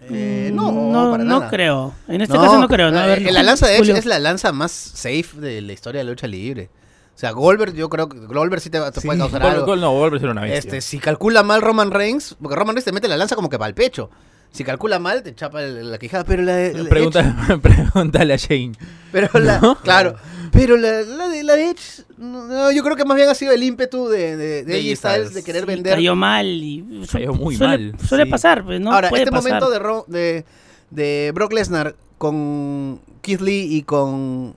[0.09, 1.49] Eh, no, no, para no nada.
[1.49, 1.93] creo.
[2.07, 2.91] En este caso no creo.
[2.91, 2.99] ¿no?
[2.99, 5.99] A ver, eh, la lanza de Edge es la lanza más safe de la historia
[5.99, 6.69] de la lucha libre.
[7.15, 9.07] O sea, Goldberg, yo creo que Goldberg sí te, te Sí.
[9.07, 9.65] puede causar Gol- algo.
[9.65, 10.57] gol- no, vuelve a ser una bestia.
[10.57, 13.57] Este, si calcula mal Roman Reigns, porque Roman Reigns te mete la lanza como que
[13.57, 14.09] para el pecho.
[14.51, 16.23] Si calcula mal, te chapa el- la quijada.
[16.23, 16.73] Pero la de.
[16.73, 18.71] la de Edge- Pregunta- pregúntale a Shane.
[19.11, 19.77] pero la.
[19.83, 20.15] Claro.
[20.51, 22.03] Pero la, la de la de Edge.
[22.17, 24.73] No, no, yo creo que más bien ha sido el ímpetu de, de, de De
[24.73, 25.33] AJ Styles Styles.
[25.35, 25.93] de querer Sí, vender.
[25.95, 28.29] Cayó mal y su- Cayó muy suele, mal, Suele sí.
[28.31, 28.91] pasar, pues, ¿no?
[28.91, 29.51] Ahora, Puede este pasar.
[29.61, 30.45] momento de, Ro- de,
[30.89, 34.55] de Brock Lesnar con Keith Lee y con.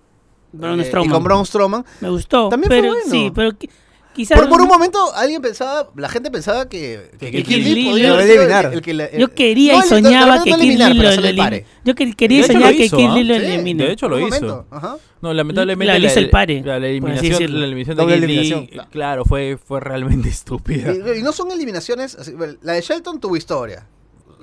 [0.53, 1.09] Braun eh, Strowman.
[1.11, 1.85] Y con Braun Strowman.
[2.01, 2.49] Me gustó.
[2.49, 3.11] También fue pero, bueno.
[3.11, 3.69] Sí, pero qui-
[4.15, 4.39] quizás...
[4.39, 7.91] Por, por un momento, alguien pensaba, la gente pensaba que, que, Que Keith Keith Lee
[7.91, 8.67] podía lo eliminar.
[8.67, 11.03] el- el que la- Yo quería no, y el- soñaba no que eliminar, Keith Lee
[11.09, 11.65] pero lo, el elimine.
[11.85, 13.15] Yo que- quería y De hecho, soñaba lo que ¿ah?
[13.15, 13.85] Lee lo elimine.
[13.85, 14.67] de hecho, lo hizo.
[14.71, 14.97] ajá.
[15.23, 18.81] No, lamentablemente La- le hizo el pare, la, la eliminación, la eliminación de Keith Lee,
[18.91, 20.93] claro, fue, fue realmente estúpida.
[20.93, 22.15] Y, y no son eliminaciones.
[22.15, 23.87] así, la de Shelton tuvo historia.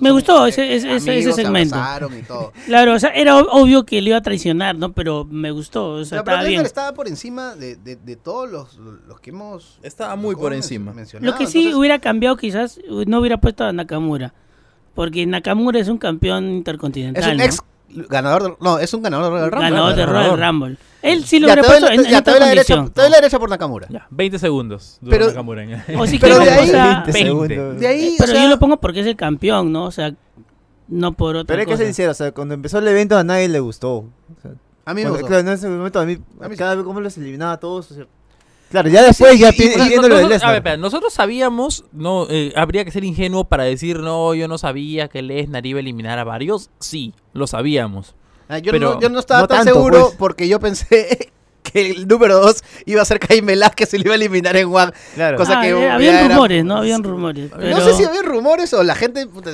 [0.00, 1.76] Me gustó ese- ese- ese- amigos, ese se segmento.
[2.18, 2.52] y todo.
[2.66, 4.92] Claro, o sea, era ob- obvio que le iba a traicionar, ¿no?
[4.92, 6.64] Pero me gustó, o sea, estaba bien.
[6.66, 9.78] estaba por encima de, de, de todos los, los que hemos.
[9.82, 10.92] Estaba muy por encima.
[10.92, 14.34] Lo que sí Entonces, hubiera cambiado quizás, no hubiera puesto a Nakamura.
[14.94, 17.44] Porque Nakamura es un campeón es intercontinental, un ¿no?
[17.88, 18.42] Ganador.
[18.42, 19.70] de- no, es un ganador del Royal Rumble.
[19.70, 20.06] Ganador de.
[20.06, 20.76] Royal Rumble.
[21.00, 22.92] Él sí lo Ya, hubiera te puesto en, ya, te otra doy la derecha, condición.
[22.94, 23.86] te doy la derecha por Nakamura.
[23.88, 24.98] Ya, 20 segundos.
[25.08, 27.22] Pero- Nakamura en- O si Pero de ahí- o sea, 20 20.
[27.54, 27.80] segundos.
[27.80, 29.84] De ahí, pero o sea, yo lo pongo porque es el campeón, ¿no?
[29.84, 30.12] O sea,
[30.88, 31.78] no por otra Pero hay que cosa.
[31.78, 33.92] ser sincero, o sea, cuando empezó el evento a nadie le gustó.
[33.98, 34.10] O
[34.42, 34.52] sea,
[34.84, 35.26] a mí me cuando- gustó.
[35.28, 36.58] Claro, en ese momento a mí, A mí sí.
[36.58, 37.90] cada vez cómo los eliminaba a todos.
[37.90, 38.04] o sea,
[38.70, 42.90] claro, ya después ya lo de a ver, espera, nosotros sabíamos, no, eh, habría que
[42.90, 46.70] ser ingenuo para decir, no, yo no sabía que Lesnar iba a eliminar a varios.
[46.80, 48.14] Sí, lo sabíamos.
[48.48, 50.16] Ah, yo, pero no, yo no estaba no tan tanto, seguro pues.
[50.16, 51.30] porque yo pensé
[51.62, 54.74] que el número 2 iba a ser Caín Velázquez y lo iba a eliminar en
[54.74, 54.92] One.
[55.14, 55.36] Claro.
[55.36, 56.76] cosa Ah, que eh, habían era- rumores, ¿no?
[56.78, 57.50] Habían rumores.
[57.50, 59.50] No pero- sé si había rumores o la gente puta,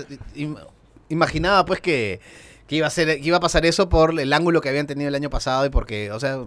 [1.09, 2.20] imaginaba pues que,
[2.66, 5.09] que iba a ser que iba a pasar eso por el ángulo que habían tenido
[5.09, 6.38] el año pasado y porque, o sea,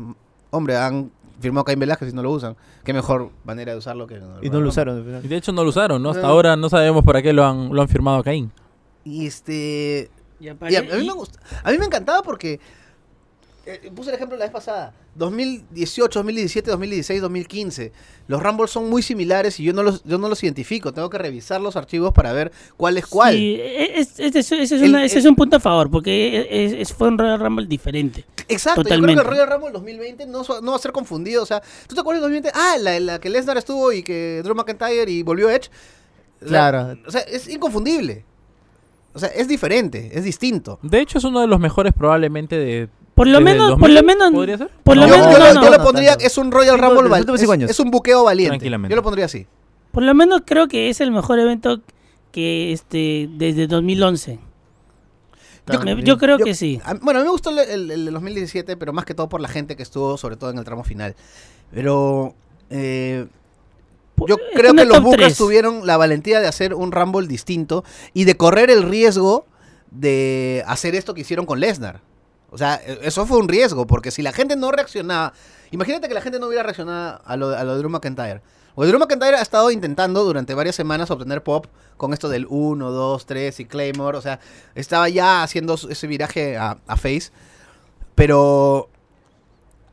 [0.49, 2.55] hombre, han firmado Caín Velázquez y no lo usan.
[2.83, 5.03] Qué mejor manera de usarlo que Y no lo usaron.
[5.03, 5.23] final.
[5.25, 6.09] Y de hecho no lo usaron, ¿no?
[6.11, 6.29] Hasta No.
[6.29, 8.51] ahora no sabemos para qué lo han, lo han firmado a Caín.
[9.03, 12.21] Y este Y y a, apare- a mí y- me gust- a mí me encantaba
[12.23, 12.59] porque
[13.67, 14.93] eh, puse el ejemplo la vez pasada.
[15.15, 17.91] 2018, 2017, 2016, 2015.
[18.27, 20.93] Los Rumbles son muy similares y yo no los yo no los identifico.
[20.93, 23.33] Tengo que revisar los archivos para ver cuál es cuál.
[23.35, 27.17] Sí, e- es- es- ese es, un punto a favor, porque es- es- fue un
[27.17, 28.25] Royal Rumble diferente.
[28.47, 29.13] Exacto, yo Totalmente.
[29.21, 31.43] creo que el Royal Rumble 2020 no, no va a ser confundido.
[31.43, 32.51] O sea, ¿tú te acuerdas del 2020?
[32.53, 35.69] Ah, la, la que Lesnar estuvo y que Drew McIntyre y volvió Edge.
[36.39, 36.99] La- Claro.
[37.05, 38.23] o sea, es inconfundible.
[39.13, 40.77] O sea, es diferente, es distinto.
[40.83, 42.87] De hecho es uno de los mejores probablemente de...
[43.17, 44.69] Por lo menos, 2000, por lo menos, ¿Podría ser?
[44.83, 45.63] por lo yo, menos, yo no, lo- no.
[45.63, 48.23] yo le No pondría, es un Royal Rumble los val- últimos es, es un buqueo
[48.23, 48.51] valiente.
[48.51, 48.91] Tranquilamente.
[48.91, 49.45] Yo lo pondría así.
[49.91, 51.81] por lo menos creo que es el mejor evento
[52.31, 54.39] que este desde 2011.
[55.83, 56.79] Me- yo creo Yo- que sí.
[56.85, 59.27] A- Bueno, a mí me gustó el, el- el del 2017, pero más que todo
[59.27, 61.15] por la gente que estuvo, sobre todo en el tramo final.
[61.73, 62.35] Pero
[62.69, 63.25] eh,
[64.27, 68.23] yo Es creo que los Bucas tuvieron la valentía de hacer un Rumble distinto y
[68.23, 69.45] de correr el riesgo
[69.91, 71.99] de hacer esto que hicieron con Lesnar.
[72.49, 75.33] O sea, e- eso fue un riesgo, porque si la gente no reaccionaba,
[75.71, 78.41] imagínate que la gente no hubiera reaccionado a lo, a lo de Drew McIntyre.
[78.75, 81.65] Porque Drew McIntyre ha estado intentando durante varias semanas obtener pop
[81.97, 84.17] con esto del 1, 2, 3 y Claymore.
[84.17, 84.39] O sea,
[84.75, 87.31] estaba ya haciendo ese viraje a, a Face.
[88.15, 88.89] Pero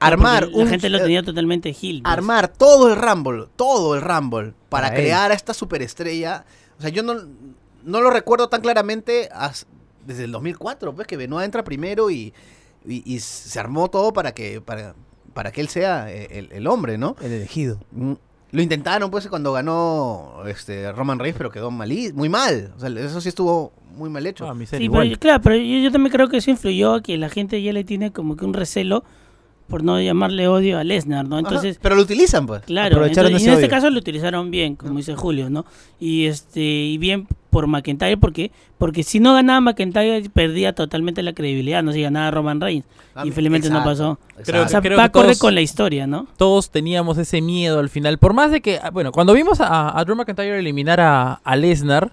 [0.01, 2.01] armar La un- gente lo tenía totalmente pues.
[2.05, 5.03] armar todo el Rumble, todo el Rumble, para Para él.
[5.03, 6.45] crear a esta superestrella.
[6.79, 7.15] O sea, yo no,
[7.85, 9.67] no lo recuerdo tan claramente as-
[10.07, 12.33] desde el 2004, pues que Benoit entra primero y,
[12.87, 14.95] y- y se armó todo para que, para,
[15.33, 17.17] para que él sea eh, el, el hombre, ¿no?
[17.23, 17.79] El elegido.
[17.93, 18.13] Mm,
[18.53, 22.73] Lo intentaron, pues, cuando ganó este Roman Reigns, pero quedó malí, muy mal.
[22.77, 24.47] O sea, eso sí estuvo muy mal hecho.
[24.49, 25.09] Ah, miseria, Sí, igual.
[25.09, 27.73] pero, claro, pero yo, yo también creo que eso influyó a que la gente ya
[27.73, 29.03] le tiene como que un recelo
[29.69, 31.37] por no llamarle odio a Lesnar, ¿no?
[31.37, 32.63] Ajá, Entonces, pero lo utilizan, pues.
[32.63, 33.71] claro, aprovecharon entonces- y en este odio.
[33.75, 35.65] caso lo utilizaron bien, como dice Julio, ¿no?
[35.99, 41.33] Y este y bien por McIntyre porque porque si no ganaba McIntyre perdía totalmente la
[41.33, 42.85] credibilidad, no si ganaba Roman Reigns.
[43.15, 44.19] Ah, Infelizmente no pasó.
[44.45, 46.27] Creo O sea, creo va que acorde todos- con la historia, ¿no?
[46.37, 48.19] todos teníamos ese miedo al final.
[48.19, 51.57] Por más de que, ah, bueno, cuando vimos a, a Drew McIntyre eliminar a, a
[51.57, 52.13] Lesnar,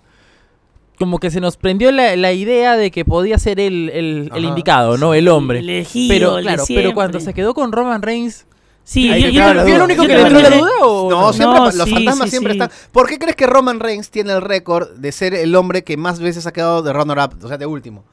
[1.01, 4.97] como que se nos prendió la, la idea de que podía ser el, el- indicado,
[4.97, 5.13] ¿no?
[5.13, 5.59] El hombre.
[5.59, 8.45] Elegido, Pero el claro, pero cuando se quedó con Roman Reigns,
[8.83, 11.65] Sí, yo, yo- ¿el único yo que le entró la duda o No, siempre, No,
[11.71, 12.59] los sí, fantasmas sí, siempre sí.
[12.59, 12.71] están.
[12.91, 16.19] ¿Por qué crees que Roman Reigns tiene el récord de ser el hombre que más
[16.19, 18.03] veces ha quedado de runner-up, o sea, de último?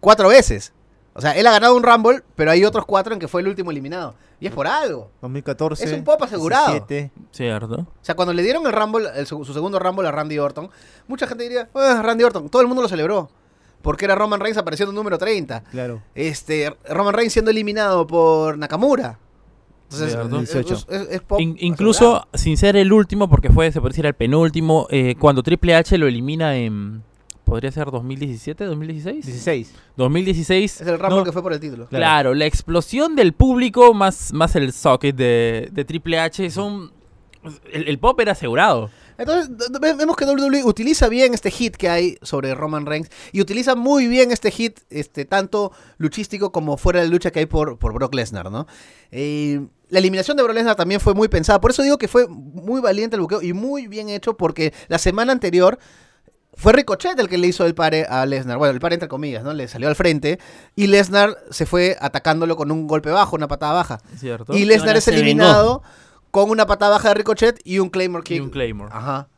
[0.00, 0.72] Cuatro veces.
[1.14, 3.48] O sea, él ha ganado un Rumble, pero hay otros cuatro en que fue el
[3.48, 4.14] último eliminado.
[4.40, 5.10] Y es por algo.
[5.20, 5.84] 2014.
[5.84, 6.72] Es un pop asegurado.
[6.72, 7.10] 17.
[7.30, 7.74] ¿cierto?
[7.80, 10.70] O sea, cuando le dieron el Rumble, el su segundo Rumble a Randy Orton,
[11.06, 13.30] mucha gente diría, "Ah, Randy Orton, todo el mundo lo celebró.
[13.82, 15.64] Porque era Roman Reigns apareciendo número 30.
[15.64, 16.02] Claro.
[16.14, 19.18] Este, Roman Reigns siendo eliminado por Nakamura.
[19.90, 20.74] Entonces, es, 18.
[20.74, 22.28] es- es- es pop In- incluso asegurado.
[22.34, 25.98] sin ser el último, porque fue, se puede decir, el penúltimo, eh, cuando Triple H
[25.98, 27.02] lo elimina en...
[27.52, 29.26] ¿Podría ser 2017, 2016?
[29.26, 29.74] 16.
[29.98, 30.80] 2016.
[30.80, 31.86] es el Rumble no, que fue por el título.
[31.86, 36.92] Claro, la explosión del público más, más el socket de, de Triple H son...
[37.70, 38.88] El, el pop era asegurado.
[39.18, 39.50] Entonces,
[39.98, 44.06] vemos que WWE utiliza bien este hit que hay sobre Roman Reigns y utiliza muy
[44.06, 48.14] bien este hit, este tanto luchístico como fuera de lucha que hay por, por Brock
[48.14, 48.66] Lesnar, ¿no?
[49.10, 49.60] Eh,
[49.90, 52.80] la eliminación de Brock Lesnar también fue muy pensada, por eso digo que fue muy
[52.80, 55.78] valiente el buqueo y muy bien hecho porque la semana anterior
[56.54, 59.42] fue Ricochet el que le hizo el pare a Lesnar, bueno, el pare entre comillas,
[59.42, 59.52] ¿no?
[59.54, 60.38] Le salió al frente
[60.76, 64.00] y Lesnar se fue atacándolo con un golpe bajo, una patada baja.
[64.16, 64.54] ¿Cierto?
[64.54, 65.82] Y Lesnar es eliminado
[66.30, 68.42] con una patada baja de Ricochet y un Claymore Y kick.
[68.42, 68.90] un Claymore.
[68.94, 69.28] Ajá.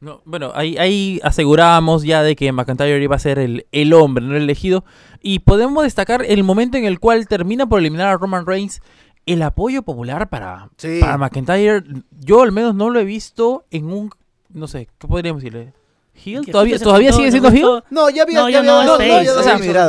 [0.00, 4.24] No, bueno, ahí, ahí asegurábamos ya de que McIntyre iba a ser el, el hombre,
[4.24, 4.82] no el elegido.
[5.20, 8.80] Y podemos destacar el momento en el cual termina por eliminar a Roman Reigns.
[9.26, 10.98] El apoyo popular para, Sí.
[11.02, 11.84] para McIntyre,
[12.18, 14.10] yo al menos no lo he visto en un,
[14.48, 15.74] no sé, ¿qué podríamos decirle?
[16.50, 17.62] ¿Todavía, ¿todavía sigue siendo heel?
[17.62, 18.82] juntó- No, ya había, No, ya ya no,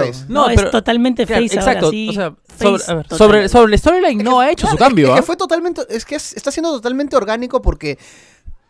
[0.02, 0.30] es.
[0.30, 2.10] No, pero- es totalmente Claro, face exacto, ahora sí.
[2.10, 3.18] o sea, sobre, a ver, total.
[3.18, 5.24] sobre, sobre el storyline no ha hecho Claro, su cambio, Es que, ¿ah?
[5.24, 7.98] fue totalmente, es que es- está siendo totalmente orgánico porque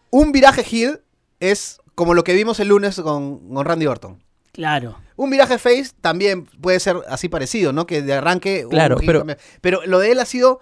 [0.10, 1.02] un viraje heel
[1.40, 4.24] es como lo que vimos el lunes con, con Randy Orton.
[4.54, 4.98] Claro.
[5.16, 7.86] Un viraje face también puede ser así parecido, ¿no?
[7.86, 8.66] Que de arranque.
[8.66, 9.38] un Claro, pero- cambia.
[9.62, 10.60] pero lo de él ha sido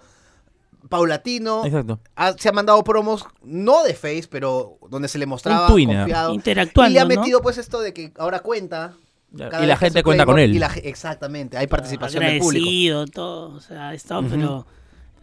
[0.88, 1.64] paulatino.
[1.64, 2.00] Exacto.
[2.16, 6.34] ha- se ha mandado promos, no de face, pero donde se le mostraba confiado.
[6.34, 7.08] Interactuando, Y le ha ¿no?
[7.20, 8.94] metido pues esto de que ahora cuenta.
[9.36, 10.54] Cada Y la gente cuenta con él.
[10.56, 13.04] y la exactamente, hay participación del público.
[13.06, 14.28] todo, o sea, está, Ujú.
[14.30, 14.66] pero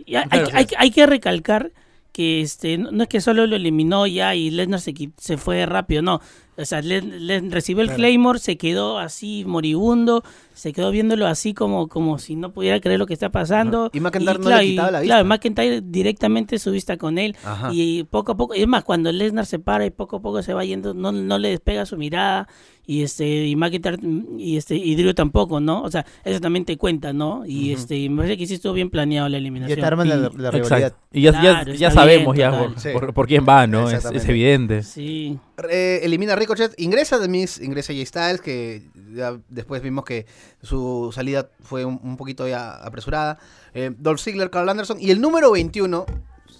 [0.05, 1.71] y hay, Claro, hay- hay- hay que recalcar
[2.13, 5.65] que este no no es que solo lo eliminó ya y Lesnar se, se fue
[5.65, 6.21] rápido, no.
[6.57, 7.97] O sea, Le- Le- recibió el Claro.
[7.97, 12.97] Claymore, se quedó así moribundo, se quedó viéndolo así como, como si no pudiera creer
[12.97, 13.91] lo que está pasando.
[13.93, 15.35] Y McIntyre no claro, le y- quitaba la Claro, vista.
[15.35, 17.35] McIntyre directamente su vista con él.
[17.43, 17.69] Ajá.
[17.71, 20.41] Y poco a poco, y es más, cuando Lesnar se para y poco a poco
[20.41, 22.47] se va yendo, no, no le despega su mirada.
[22.89, 23.97] Y este, y McIntyre
[24.37, 25.83] y este, y Drew tampoco, ¿no?
[25.83, 27.45] O sea, eso también te cuenta, ¿no?
[27.45, 29.79] Y este, y me parece que sí estuvo bien planeado la Ya eliminación.
[29.79, 30.57] te arman la, Y- la exacto.
[30.63, 30.93] rivalidad.
[31.11, 32.89] Y ya, ya- Claro, ya sabemos bien, ya por, Sí.
[32.93, 33.89] por- por quién va, ¿no?
[33.91, 34.83] Es, es evidente.
[34.83, 35.37] Sí.
[35.69, 38.83] Eh, elimina a Ricochet, ingresa de Miss, ingresa Jay Styles, que
[39.15, 40.27] ya después vimos que
[40.61, 43.39] su salida fue un, un poquito ya apresurada.
[43.73, 44.97] Eh, Dolph Ziggler, Carl Anderson.
[45.01, 46.05] Y el número 21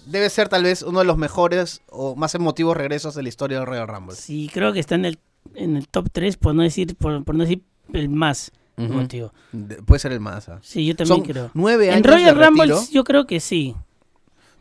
[0.06, 3.58] debe ser tal vez uno de los mejores o más emotivos regresos de la historia
[3.58, 4.16] del Royal Rumble.
[4.16, 5.18] Sí, creo que está en el,
[5.54, 9.32] en el top 3, por no decir, por, por no decir el más emotivo.
[9.52, 10.48] De- puede ser el más.
[10.48, 10.58] ¿ah?
[10.62, 11.50] Sí, yo también Son creo.
[11.54, 13.74] nueve En años Royal de Rumble yo creo que sí.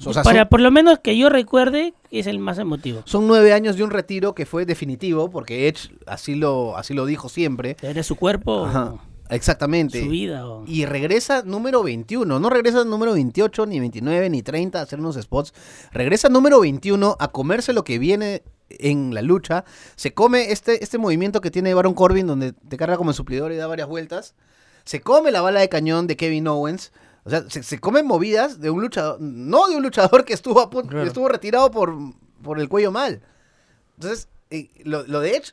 [0.05, 3.01] O sea, Para son, por lo menos que yo recuerde, es el más emotivo.
[3.05, 7.05] son nueve años de un retiro que fue definitivo, porque Edge así lo, así lo
[7.05, 7.75] dijo siempre.
[7.81, 8.65] ¿Era su cuerpo?
[8.65, 8.93] Ajá.
[9.29, 10.01] Exactamente.
[10.03, 10.47] su vida.
[10.47, 12.39] o- Y regresa número 21.
[12.39, 15.53] No regresa número 28, ni 29, ni 30 a hacer unos spots.
[15.91, 19.65] Regresa número 21 a comerse lo que viene en la lucha.
[19.95, 23.51] Se come este, este movimiento que tiene Baron Corbin, donde te carga como en suplidor
[23.51, 24.33] y da varias vueltas.
[24.85, 26.93] Se come la bala de cañón de Kevin Owens.
[27.27, 29.19] O sea, se, se comen movidas de un luchador.
[29.21, 31.03] No de un luchador que estuvo, a punto- Claro.
[31.03, 31.93] que estuvo retirado por,
[32.41, 33.21] por el cuello mal.
[33.97, 35.51] Entonces, eh, lo, lo de Edge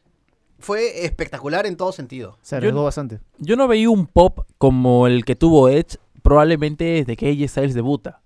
[0.61, 2.39] fue espectacular en todo sentido.
[2.43, 3.21] Se arriesgó bastante.
[3.39, 7.75] Yo no veía un pop como el que tuvo Edge probablemente desde que AJ Styles
[7.75, 8.21] debuta.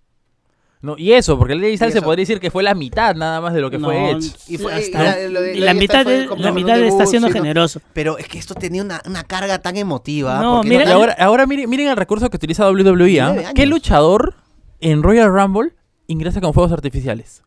[0.80, 3.40] No, y eso, porque el AJ Styles se podría decir que fue la mitad nada
[3.40, 4.30] más de lo que fue Edge.
[4.46, 4.86] Y fue- hasta-
[5.20, 6.54] y la- lo de- y lo la de mitad, esta fue de, como la un
[6.54, 7.40] mitad debut, está siendo sí, ¿no?
[7.40, 7.80] generoso.
[7.92, 10.40] Pero es que esto tenía una, una carga tan emotiva.
[10.40, 13.20] No, porque mira- Y ahora, ahora miren, miren el recurso que utiliza WWE.
[13.20, 13.24] ¿ah?
[13.26, 13.52] Nueve años.
[13.56, 14.34] ¿Qué luchador
[14.80, 15.72] en Royal Rumble
[16.06, 17.42] ingresa con fuegos artificiales?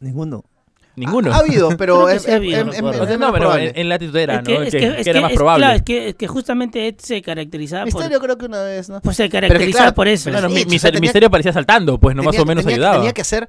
[0.00, 0.44] Ninguno.
[0.94, 1.32] Ninguno.
[1.32, 2.58] Ha, ha habido, pero es, sí ha es- habido.
[2.58, 2.96] es- No es- recuerdo.
[2.98, 3.68] es O sea, menos no, pero probable.
[3.70, 4.62] en, en latitud era, Es que, ¿no?
[4.62, 5.62] es Que- que- es que era más es- probable.
[5.64, 8.88] claro, es que, es que justamente Ed se caracterizaba por, Misterio creo que una vez,
[8.90, 9.00] ¿no?
[9.00, 10.24] pues se caracterizaba claro, por eso.
[10.30, 12.44] pero Bueno, sí, mi- o sea, Mister- tenía- Misterio parecía saltando, pues no más o
[12.44, 12.96] menos tenía- ayudaba.
[12.96, 13.48] Tenía que ser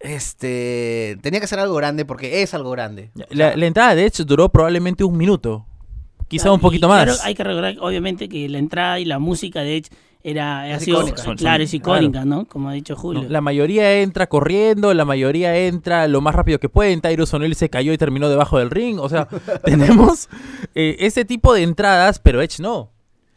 [0.00, 3.10] este tenía que ser algo grande porque es algo grande.
[3.30, 5.66] La, la entrada de Edge duró probablemente un minuto.
[6.28, 7.04] Quizá Claro, un poquito más.
[7.04, 9.90] claro, hay que recordar, obviamente, que la entrada y la música de Edge
[10.24, 11.22] era, ha sido, icónica.
[11.22, 12.44] Son- claro, son- es icónica, ¿no?
[12.46, 13.22] Como ha dicho Julio.
[13.24, 17.00] No, la mayoría entra corriendo, la mayoría entra lo más rápido que pueden.
[17.00, 18.98] Tyrus O'Neill se cayó y terminó debajo del ring.
[19.00, 19.26] O sea,
[19.64, 20.28] tenemos
[20.74, 22.90] eh, ese tipo de entradas, pero Edge no.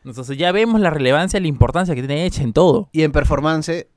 [0.04, 2.90] Entonces ya vemos la relevancia y la importancia que tiene Edge en todo.
[2.92, 3.88] Y en performance eh,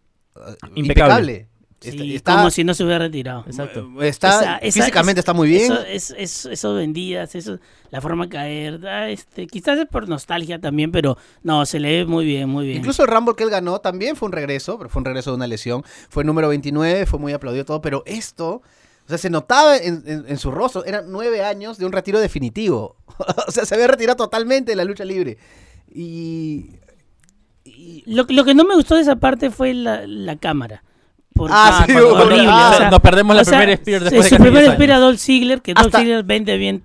[0.75, 1.49] Impecable.
[1.81, 3.45] Sí, Está- como si no se hubiera retirado.
[3.47, 3.89] Exacto.
[4.03, 5.63] está- Esa- esa- físicamente es- está muy bien.
[5.73, 7.61] Eso, es, es- eso vendidas, eso,
[7.93, 11.99] la forma de caer, da, este, quizás es por nostalgia también, pero no, se le
[11.99, 12.79] ve muy bien, muy bien.
[12.79, 15.37] Incluso el Rumble que él ganó también fue un regreso, pero fue un regreso de
[15.37, 15.85] una lesión.
[16.09, 20.25] Fue número 29, fue muy aplaudido todo, pero esto, o sea, se notaba en, en-
[20.27, 22.97] en su rostro, eran nueve años de un retiro definitivo.
[23.47, 25.39] o sea, se había retirado totalmente de la lucha libre.
[25.95, 26.71] Y...
[27.65, 30.83] y- Lo, lo que no me gustó de esa parte fue la, la cámara.
[31.39, 32.49] Porque Ah, sí, cuando- horrible.
[32.49, 34.63] o sea, nos perdemos la o sea, primera Spear sí, después de su casi primer
[34.65, 34.99] 10 Spear a.
[34.99, 36.85] Dolph Ziggler, que Dolph Ziggler vende bien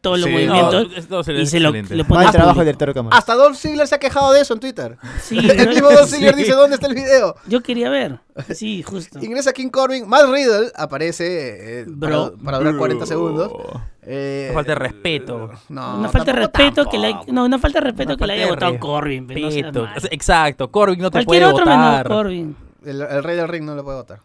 [0.00, 0.88] todos los Sí, movimientos.
[1.10, 3.16] No, esto y se lo, le pone Mal al trabajo del director de cámara.
[3.18, 4.96] Hasta Dolph Ziggler se ha quejado de eso en Twitter.
[5.20, 7.34] Sí, el mismo Dolph Ziggler dice, ¿dónde está el video?
[7.48, 8.20] yo quería ver.
[8.54, 9.18] Sí, justo.
[9.20, 12.34] Ingresa King Corbin, Matt Riddle aparece eh, Bro.
[12.36, 13.52] para, para durar 40 segundos.
[14.08, 15.50] Eh, Falta de respeto.
[15.68, 17.32] No, una falta de respeto que tampoco.
[17.32, 19.88] no una falta de respeto Una que le haya de votado Corbin no.
[20.12, 22.06] Exacto, Corbin no te cualquier puede otro menos votar.
[22.08, 22.56] Corbin
[22.86, 24.20] El, el rey del ring no le puede votar.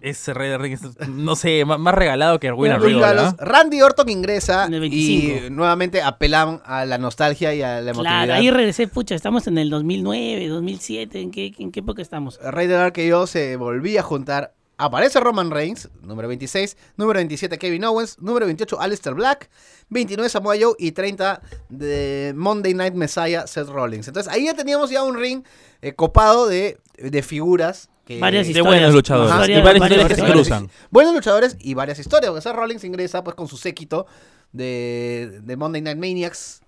[0.00, 3.44] Ese Rey de Ring es, no sé, más, más regalado que Galos, ¿ah?
[3.44, 5.50] Randy Orton ingresa y 25.
[5.50, 8.24] nuevamente apelan a la nostalgia y a la emotividad.
[8.24, 12.38] claro ahí regresé pucha estamos en el 2009 2007 en qué en qué época estamos
[12.44, 14.52] El Rey del RKO se volvía a juntar.
[14.76, 16.76] Aparece Roman Reigns, número 26.
[16.96, 18.18] Número 27, Kevin Owens.
[18.20, 19.48] Número 28, Aleister Black.
[19.90, 20.74] 29, Samoa Joe.
[20.78, 24.08] Y 30, de Monday Night Messiah, Seth Rollins.
[24.08, 25.44] Entonces ahí ya teníamos ya un ring
[25.82, 27.88] eh, copado de, de figuras.
[28.04, 28.74] Que, Varias De historias.
[28.74, 29.32] buenos luchadores.
[29.32, 29.46] Ajá.
[29.50, 30.70] y varias historias que se Varias- cruzan.
[30.90, 32.30] Buenos luchadores y varias historias.
[32.30, 34.06] Porque Seth Rollins ingresa pues con su séquito
[34.52, 36.60] de, de Monday Night Maniacs.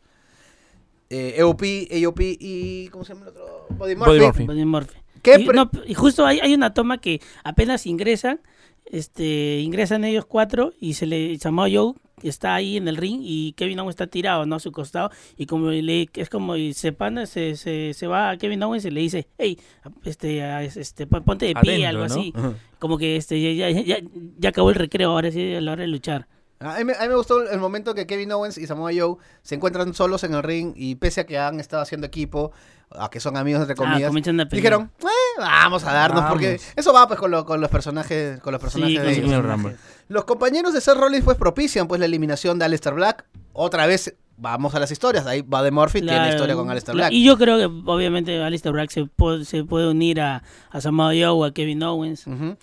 [1.11, 1.63] Eh, EOP,
[2.05, 2.89] AOP y.
[2.91, 3.67] ¿Cómo se llama el otro?
[3.71, 4.45] Body Murphy.
[4.47, 4.97] Body Murphy.
[5.27, 8.41] ¿Qué Y, pre- no, y justo hay, hay una toma que apenas ingresan,
[8.87, 13.21] este, ingresan ellos cuatro y se le llamó Joe que está ahí en el ring
[13.23, 14.57] y Kevin Owens está tirado, ¿no?
[14.57, 18.31] A su costado y como le, es como y se pana, se, se, se va
[18.31, 19.59] a Kevin Owens y le dice, hey,
[20.05, 22.21] este, a- este, pon- ponte de pie, Adentro, algo ¿no?
[22.21, 22.33] así.
[22.79, 23.99] Como que este, ya, ya, ya,
[24.39, 26.27] ya acabó el recreo, ahora sí es la hora de luchar.
[26.61, 29.17] A mí, me- a mí me gustó el momento que Kevin Owens y Samoa Joe
[29.43, 32.51] se encuentran solos en el ring y pese a que han estado haciendo equipo,
[32.91, 34.11] a que son amigos entre Ah, comillas,
[34.57, 35.07] dijeron, "Eh,
[35.39, 36.33] vamos a darnos Vamos.
[36.33, 39.33] porque eso va pues con, lo- con los personajes, con los personajes Sí, de ellos.
[39.33, 39.77] el.
[40.09, 43.27] Los compañeros de Seth Rollins pues propician pues la eliminación de Aleister Black.
[43.53, 46.95] Otra vez vamos a las historias, ahí va de Murphy tiene historia con Aleister.
[46.95, 47.13] Black.
[47.13, 51.09] Y yo creo que obviamente Alistair Black se puede, se puede unir a, a Samoa
[51.09, 52.27] Joe o a Kevin Owens.
[52.27, 52.57] Ujú.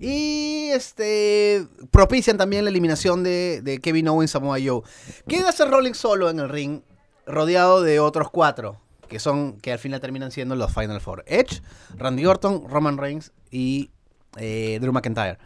[0.00, 4.80] Y este propician también la eliminación de, de Kevin Owens Samoa Joe.
[5.28, 6.80] Queda Seth Rollins solo en el ring,
[7.26, 11.24] rodeado de otros cuatro, que son, que al final terminan siendo los Final Four.
[11.26, 11.60] Edge,
[11.98, 13.90] Randy Orton, Roman Reigns y
[14.38, 15.36] eh, Drew McIntyre.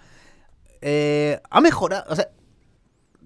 [0.81, 2.29] Eh, ha mejorado, o sea,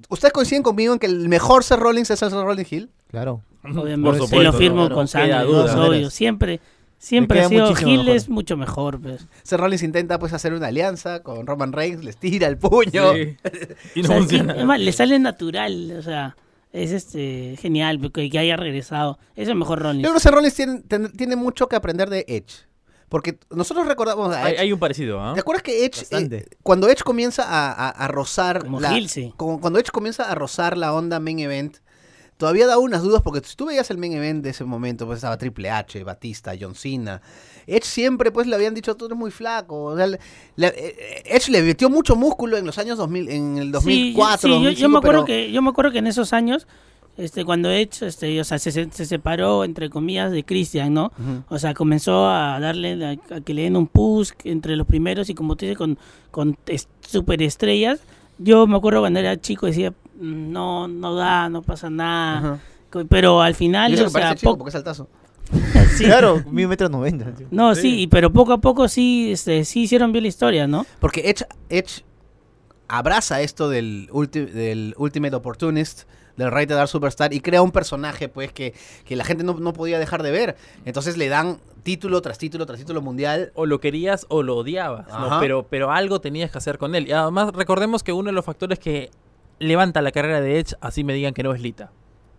[0.09, 2.91] ¿ustedes coinciden conmigo en que el mejor Seth Rollins es el Seth Rollins Hill?
[3.09, 3.43] Claro.
[3.65, 4.95] Obviamente, Por supuesto, lo firmo claro.
[4.95, 6.09] con sangre, obvio.
[6.11, 6.61] Siempre,
[6.99, 9.01] siempre ha sido Gil es mucho mejor.
[9.01, 9.27] Pues.
[9.43, 13.15] Seth Rollins intenta pues hacer una alianza con Roman Reigns, les tira el puño.
[13.15, 13.37] Sí.
[13.95, 14.55] Y O no sea, funciona.
[14.55, 16.37] es más, le sale natural, o sea,
[16.73, 19.19] es este genial que, que haya regresado.
[19.37, 20.03] Es el mejor Rollins.
[20.03, 22.67] Yo creo que Seth Rollins tiene, ten- tiene mucho que aprender de Edge.
[23.09, 24.61] Porque nosotros recordamos a Hay, Edge.
[24.61, 25.33] hay un parecido, ¿ah?
[25.33, 29.09] ¿Te acuerdas que Edge, eh, cuando Edge comienza a, a- a rozar, Como la, Gil,
[29.09, 29.33] sí.
[29.39, 31.79] como cuando Edge comienza a rozar la onda main event,
[32.39, 35.17] todavía da unas dudas porque si tú veías el main event de ese momento, pues
[35.19, 37.21] estaba Triple H, Batista, John Cena.
[37.67, 39.85] Edge siempre pues le habían dicho tú eres muy flaco.
[39.85, 40.19] O sea, le-
[40.57, 44.49] le- eh, Edge le metió mucho músculo en los años 2000, en el 2004, Sí,
[44.49, 46.33] yo- sí, yo- yo, 2005, me acuerdo pero- que yo me acuerdo que en esos
[46.33, 46.67] años
[47.19, 51.11] este cuando Edge este o sea, se, se- se separó entre comillas de Christian, ¿no?
[51.49, 55.29] O sea, comenzó a darle a, a que le den un push entre los primeros
[55.29, 55.99] y como tú dices con
[56.31, 58.01] con es- superestrellas.
[58.39, 62.39] Yo me acuerdo cuando era chico decía, "Mm, no no da, no pasa nada.
[62.39, 62.59] Ajá.
[63.09, 65.09] Pero al final, Y eso o que sea, chico po- porque es altazo.
[65.97, 66.05] sí.
[66.05, 67.33] Claro, mil metros noventa.
[67.51, 70.87] No, sí, y- pero poco a poco sí este sí hicieron bien la historia, ¿no?
[71.01, 72.05] Porque Edge, Edge
[72.89, 76.03] abraza esto del, ulti- del Ultimate Opportunist,
[76.39, 78.73] del Rated R Superstar, y crea un personaje pues que,
[79.05, 80.57] que la gente no, no podía dejar de ver.
[80.87, 83.53] Entonces le dan título tras título tras título mundial.
[83.55, 85.07] O lo querías o lo odiabas.
[85.41, 87.09] Pero, pero algo tenías que hacer con él.
[87.09, 89.11] Y además, recordemos que uno de los factores que
[89.59, 91.91] levanta la carrera de Edge, así me digan que no es Lita.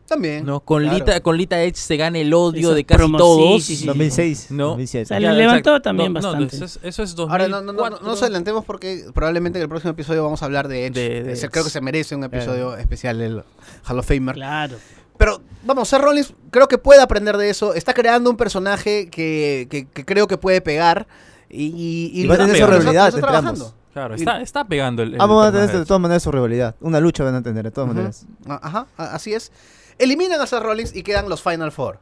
[0.09, 0.45] También.
[0.45, 0.59] ¿no?
[0.59, 0.97] Con, claro.
[0.97, 3.63] Lita, con Lita Edge se gana el odio de casi promo, sí, todos.
[3.63, 3.85] sí, sí.
[3.85, 4.67] 2006, No.
[4.69, 5.03] 2007.
[5.03, 5.81] O sea, Ya, le levantó exacto.
[5.81, 6.55] también No, no, bastante.
[6.55, 7.31] eso, es, eso es 2004.
[7.31, 10.45] Ahora, no, no, no, no nos adelantemos porque probablemente en el próximo episodio vamos a
[10.45, 10.93] hablar de Edge.
[10.93, 11.51] De- de Ese Edge.
[11.51, 13.43] Creo que se merece un episodio especial del
[13.87, 14.35] Hall of Famer.
[14.35, 14.75] Claro.
[15.17, 17.73] Pero vamos, Seth Rollins creo que puede aprender de eso.
[17.73, 21.07] Está creando un personaje que, que- que creo que puede pegar.
[21.49, 21.65] Y,
[22.13, 23.73] y, Y va a lo- tener su lo está trabajando.
[23.91, 25.15] Claro, está, está pegando el.
[25.15, 26.75] el Ambos van a tener de todas maneras su rivalidad.
[26.79, 28.25] Una lucha van a tener de todas maneras.
[28.47, 29.51] Ah, Ajá, así es.
[29.99, 31.99] Eliminan a Seth Rollins y quedan los Final Four.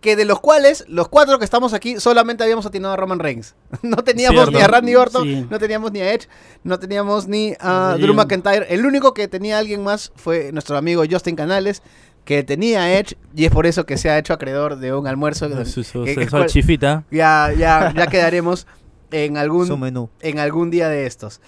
[0.00, 3.54] Que de los cuales, los cuatro que estamos aquí, solamente habíamos atinado a Roman Reigns.
[3.82, 4.52] No teníamos Cierto.
[4.52, 5.46] ni a Randy Orton, Sí.
[5.50, 6.26] no teníamos ni a Edge,
[6.64, 7.96] no teníamos ni a.
[7.98, 8.66] Drew McIntyre.
[8.72, 11.82] El único que tenía alguien más fue nuestro amigo Justin Canales,
[12.24, 15.06] que tenía a Edge, y es por eso que se ha hecho acreedor de un
[15.06, 15.48] almuerzo.
[15.50, 17.04] de su, su- que- su que- salchifita.
[17.10, 18.66] ya, ya, ya quedaremos
[19.10, 20.08] en Su algún, menú.
[20.20, 21.40] en algún día de estos.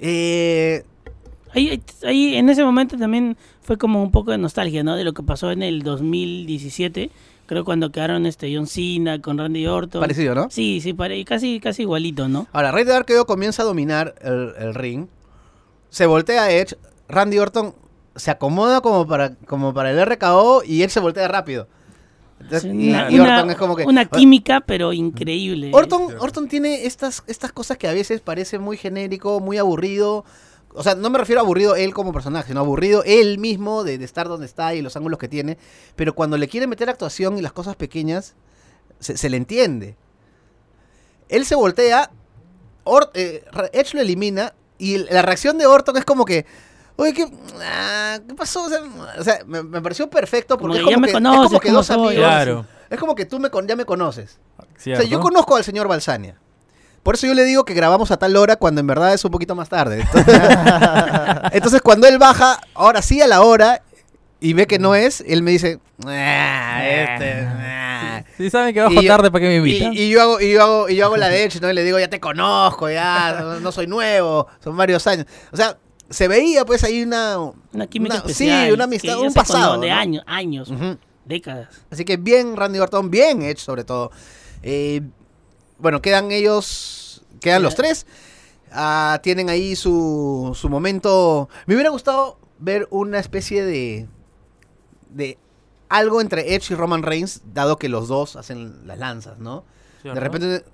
[0.00, 0.84] Eh,
[1.54, 4.96] Ahí, ahí en ese momento también fue como un poco de nostalgia, ¿no?
[4.96, 7.10] De lo que pasó en el 2017.
[7.46, 10.00] Creo cuando quedaron este John Cena con Randy Orton.
[10.00, 10.48] parecido, ¿no?
[10.50, 12.46] Sí, sí, pare- casi, casi igualito, ¿no?
[12.52, 15.06] Ahora, Rey de Arqueo comienza a dominar el, el ring.
[15.88, 16.76] Se voltea Edge.
[17.08, 17.74] Randy Orton
[18.14, 21.66] se acomoda como para, como para el RKO y él se voltea rápido.
[22.40, 23.84] Entonces, y, una- Orton es como que.
[23.84, 25.70] una química, pero increíble.
[25.74, 30.24] Orton, Orton tiene estas, estas cosas que a veces parece muy genérico, muy aburrido.
[30.72, 33.98] O sea, no me refiero a aburrido él como personaje, sino aburrido él mismo de,
[33.98, 35.58] de estar donde está y los ángulos que tiene.
[35.96, 38.34] Pero cuando le quiere meter actuación y las cosas pequeñas,
[39.00, 39.96] se, se le entiende.
[41.28, 42.10] Él se voltea,
[42.84, 46.46] Or- eh, Edge lo elimina y la reacción de Orton es como que...
[46.96, 47.26] Oye, ¿qué,
[47.62, 48.64] ah, ¿qué pasó?
[48.64, 48.80] O sea,
[49.18, 51.14] o sea, me, me pareció perfecto Como porque que es ya como me que, es
[51.14, 51.96] conoces, como que dos soy.
[51.96, 52.14] amigos.
[52.16, 52.66] Claro.
[52.90, 54.38] Es como que tú me ya me conoces.
[54.58, 56.38] O sea, yo conozco al señor Balsania.
[57.02, 59.30] Por eso yo le digo que grabamos a tal hora cuando en verdad es un
[59.30, 60.00] poquito más tarde.
[60.02, 60.40] Entonces,
[61.52, 63.82] entonces, cuando él baja, ahora sí a la hora,
[64.40, 68.24] y ve que no es, él me dice, "Ah, este, ah".
[68.36, 69.92] Si saben que bajo Y yo- tarde, ¿para qué me invitan?
[69.94, 71.70] y yo hago, y, yo hago, y yo hago la de Edge, ¿no?
[71.70, 75.26] Y le digo, ya te conozco, ya, no, no soy nuevo, son varios años.
[75.52, 75.76] O sea,
[76.08, 77.36] se veía pues ahí una...
[77.72, 78.66] Una química una- especial.
[78.66, 79.80] Sí, una amistad, que ya un se conoce pasado.
[79.80, 79.94] De ¿no?
[79.94, 80.98] años, años, Ujú.
[81.26, 81.68] décadas.
[81.90, 84.10] Así que bien Randy Orton, bien Edge sobre todo.
[84.62, 85.02] Eh,
[85.80, 88.06] bueno, quedan ellos, quedan los tres.
[88.72, 91.48] Ah, tienen ahí su, su momento.
[91.66, 94.08] Me hubiera gustado ver una especie de,
[95.10, 95.38] de
[95.88, 99.64] algo entre Edge y Roman Reigns, dado que los dos hacen las lanzas, ¿no?
[100.04, 100.64] De repente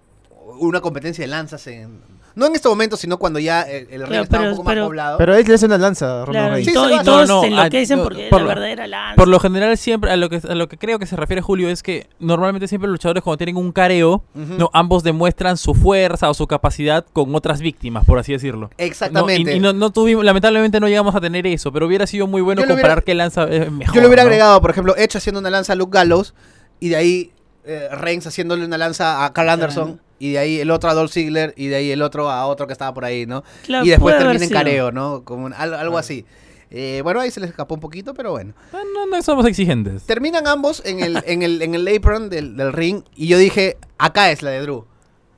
[0.59, 2.01] una competencia de lanzas en...
[2.37, 4.84] No en este momento, sino cuando ya el, el Claro, está un poco más pero-
[4.87, 5.18] poblado.
[5.18, 6.64] Pero él le hace una lanza a Roman Claro, y.
[6.66, 9.16] Sí, todos No, no, se enloquecen ah, porque es por la lo- verdadera lanza.
[9.16, 11.68] Por lo general siempre, a lo, que, a lo que creo que se refiere Julio
[11.70, 16.28] es que normalmente siempre los luchadores cuando tienen un careo, no, ambos demuestran su fuerza
[16.28, 18.68] o su capacidad con otras víctimas, por así decirlo.
[18.68, 18.70] ¿no?
[18.76, 19.53] Exactamente.
[19.55, 22.43] Y, y no, no tuvimos, lamentablemente no llegamos a tener eso, pero hubiera sido muy
[22.43, 23.95] bueno Yo comparar hubiera- qué lanza es mejor.
[23.95, 24.26] Yo le hubiera ¿no?
[24.28, 26.34] agregado, por ejemplo, Edge haciendo una lanza a Luke Gallows
[26.80, 27.32] y de ahí
[27.64, 31.12] eh, Reigns haciéndole una lanza a Carl Anderson y de ahí el otro a Dolph
[31.12, 33.45] Ziggler y de ahí el otro a otro que estaba por ahí, ¿no?
[33.64, 35.23] Claro, y después termina en careo, ¿no?
[35.25, 36.25] Como un- al- algo así.
[36.71, 38.53] Eh, bueno, ahí se les escapó un poquito, pero bueno.
[38.73, 40.03] Ah, No, no somos exigentes.
[40.05, 43.77] Terminan ambos en el, en el, en el apron del, del ring y yo dije,
[43.99, 44.85] acá es la de Drew.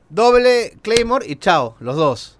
[0.09, 2.35] Doble Claymore y chao, los dos.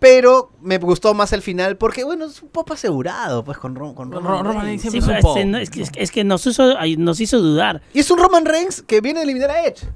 [0.00, 3.94] Pero me gustó más el final porque, bueno, es un poco asegurado, pues, con, Ro-
[3.94, 4.82] con Ro- Roman Roman Reigns.
[4.82, 5.36] Sí, es pop.
[5.36, 7.80] que, es que- es que nos hizo, nos hizo dudar.
[7.94, 9.86] Y es un Roman Reigns que viene a eliminar a Edge.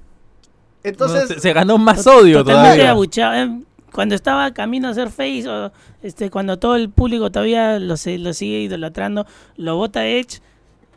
[0.82, 2.90] Entonces, No, se, se ganó más odio totalmente todavía.
[2.90, 3.34] abucheado.
[3.34, 3.60] Eh,
[3.92, 5.72] Cuando estaba camino a ser face, o
[6.02, 9.26] este, cuando todo el público todavía lo, sigue idolatrando,
[9.56, 10.40] lo vota Edge.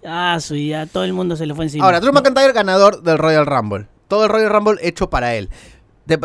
[0.05, 1.85] Ah, su ya todo el mundo se le fue encima.
[1.85, 3.87] ahora, Drew McIntyre ganador del Royal Rumble.
[4.07, 5.49] Todo el Royal Rumble hecho para él.
[6.05, 6.19] De-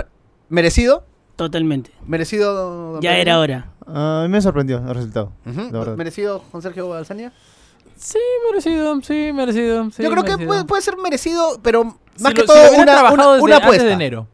[0.49, 1.05] ¿Merecido?
[1.37, 1.91] Totalmente.
[2.07, 2.93] ¿Merecido?
[2.95, 3.21] don Ya Pedro?
[3.23, 3.71] era hora.
[3.87, 5.33] A mí me sorprendió el resultado.
[5.97, 7.33] ¿Merecido Juan Sergio Balsania?
[7.97, 8.19] Sí,
[8.51, 9.91] merecido, sí, merecido.
[9.91, 13.27] sí, Yo creo que puede ser merecido, pero más Si que lo- todo una, una-
[13.33, 13.85] desde una antes apuesta.
[13.85, 14.29] de enero.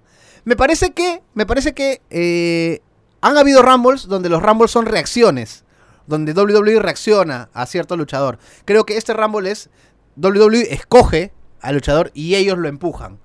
[0.45, 2.81] Me parece que, me parece que eh,
[3.21, 5.65] han habido Rumbles donde los Rumbles son reacciones,
[6.07, 8.39] donde WWE reacciona a cierto luchador.
[8.65, 9.71] Creo que este Rumble es
[10.17, 13.19] WWE escoge al luchador y ellos lo empujan.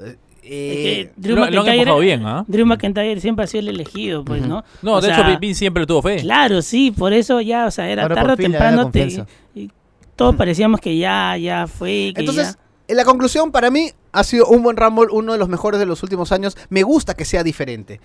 [0.00, 2.44] Eh, eh, Es que Drew Lo, lo han McIntyre- empujado bien, ¿ah?
[2.48, 4.42] Drew McIntyre siempre ha sido el elegido, pues.
[4.44, 4.64] ¿no?
[4.82, 6.16] No, O de sea, hecho, Vince siempre tuvo fe.
[6.16, 8.90] Claro, sí, por eso ya, o sea, era Ahora tarde o temprano.
[8.90, 9.24] te-
[9.54, 9.70] y
[10.16, 12.12] todos parecíamos que ya, ya fue.
[12.14, 12.58] Que Entonces, ya-
[12.94, 16.02] la conclusión, para mí ha sido un buen Rumble, uno de los mejores de los
[16.02, 16.56] últimos años.
[16.68, 18.00] Me gusta que sea diferente.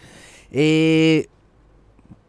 [0.51, 1.27] Eh,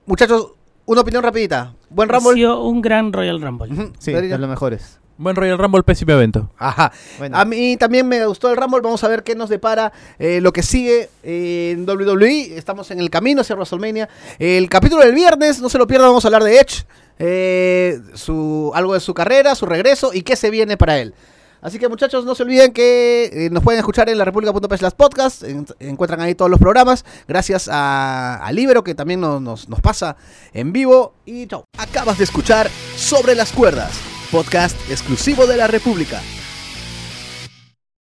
[0.06, 0.52] muchachos,
[0.86, 1.74] una opinión rapidita.
[1.90, 2.34] Buen ha Rumble.
[2.34, 3.92] sido un gran Royal Rumble.
[3.98, 4.98] Sí, de los mejores.
[5.20, 6.48] Buen Royal Rumble, pésimo evento.
[6.58, 6.92] Ajá.
[7.18, 8.80] Bueno, A mí también me gustó el Rumble.
[8.82, 12.56] Vamos a ver qué nos depara eh, lo que sigue en WWE.
[12.56, 14.08] Estamos en el camino hacia WrestleMania.
[14.38, 16.10] El capítulo del viernes, no se lo pierdan.
[16.10, 16.84] Vamos a hablar de Edge.
[17.18, 21.12] eh, su, algo de su carrera, su regreso y qué se viene para él.
[21.60, 24.92] Así que muchachos, no se olviden que eh, nos pueden escuchar en la república.p slash
[24.96, 25.42] podcast.
[25.42, 27.04] En- encuentran ahí todos los programas.
[27.26, 30.16] Gracias a, a Libero que también nos, nos, nos pasa
[30.52, 31.14] en vivo.
[31.26, 31.64] Y chao.
[31.78, 33.92] Acabas de escuchar Sobre las Cuerdas,
[34.30, 36.20] podcast exclusivo de la República.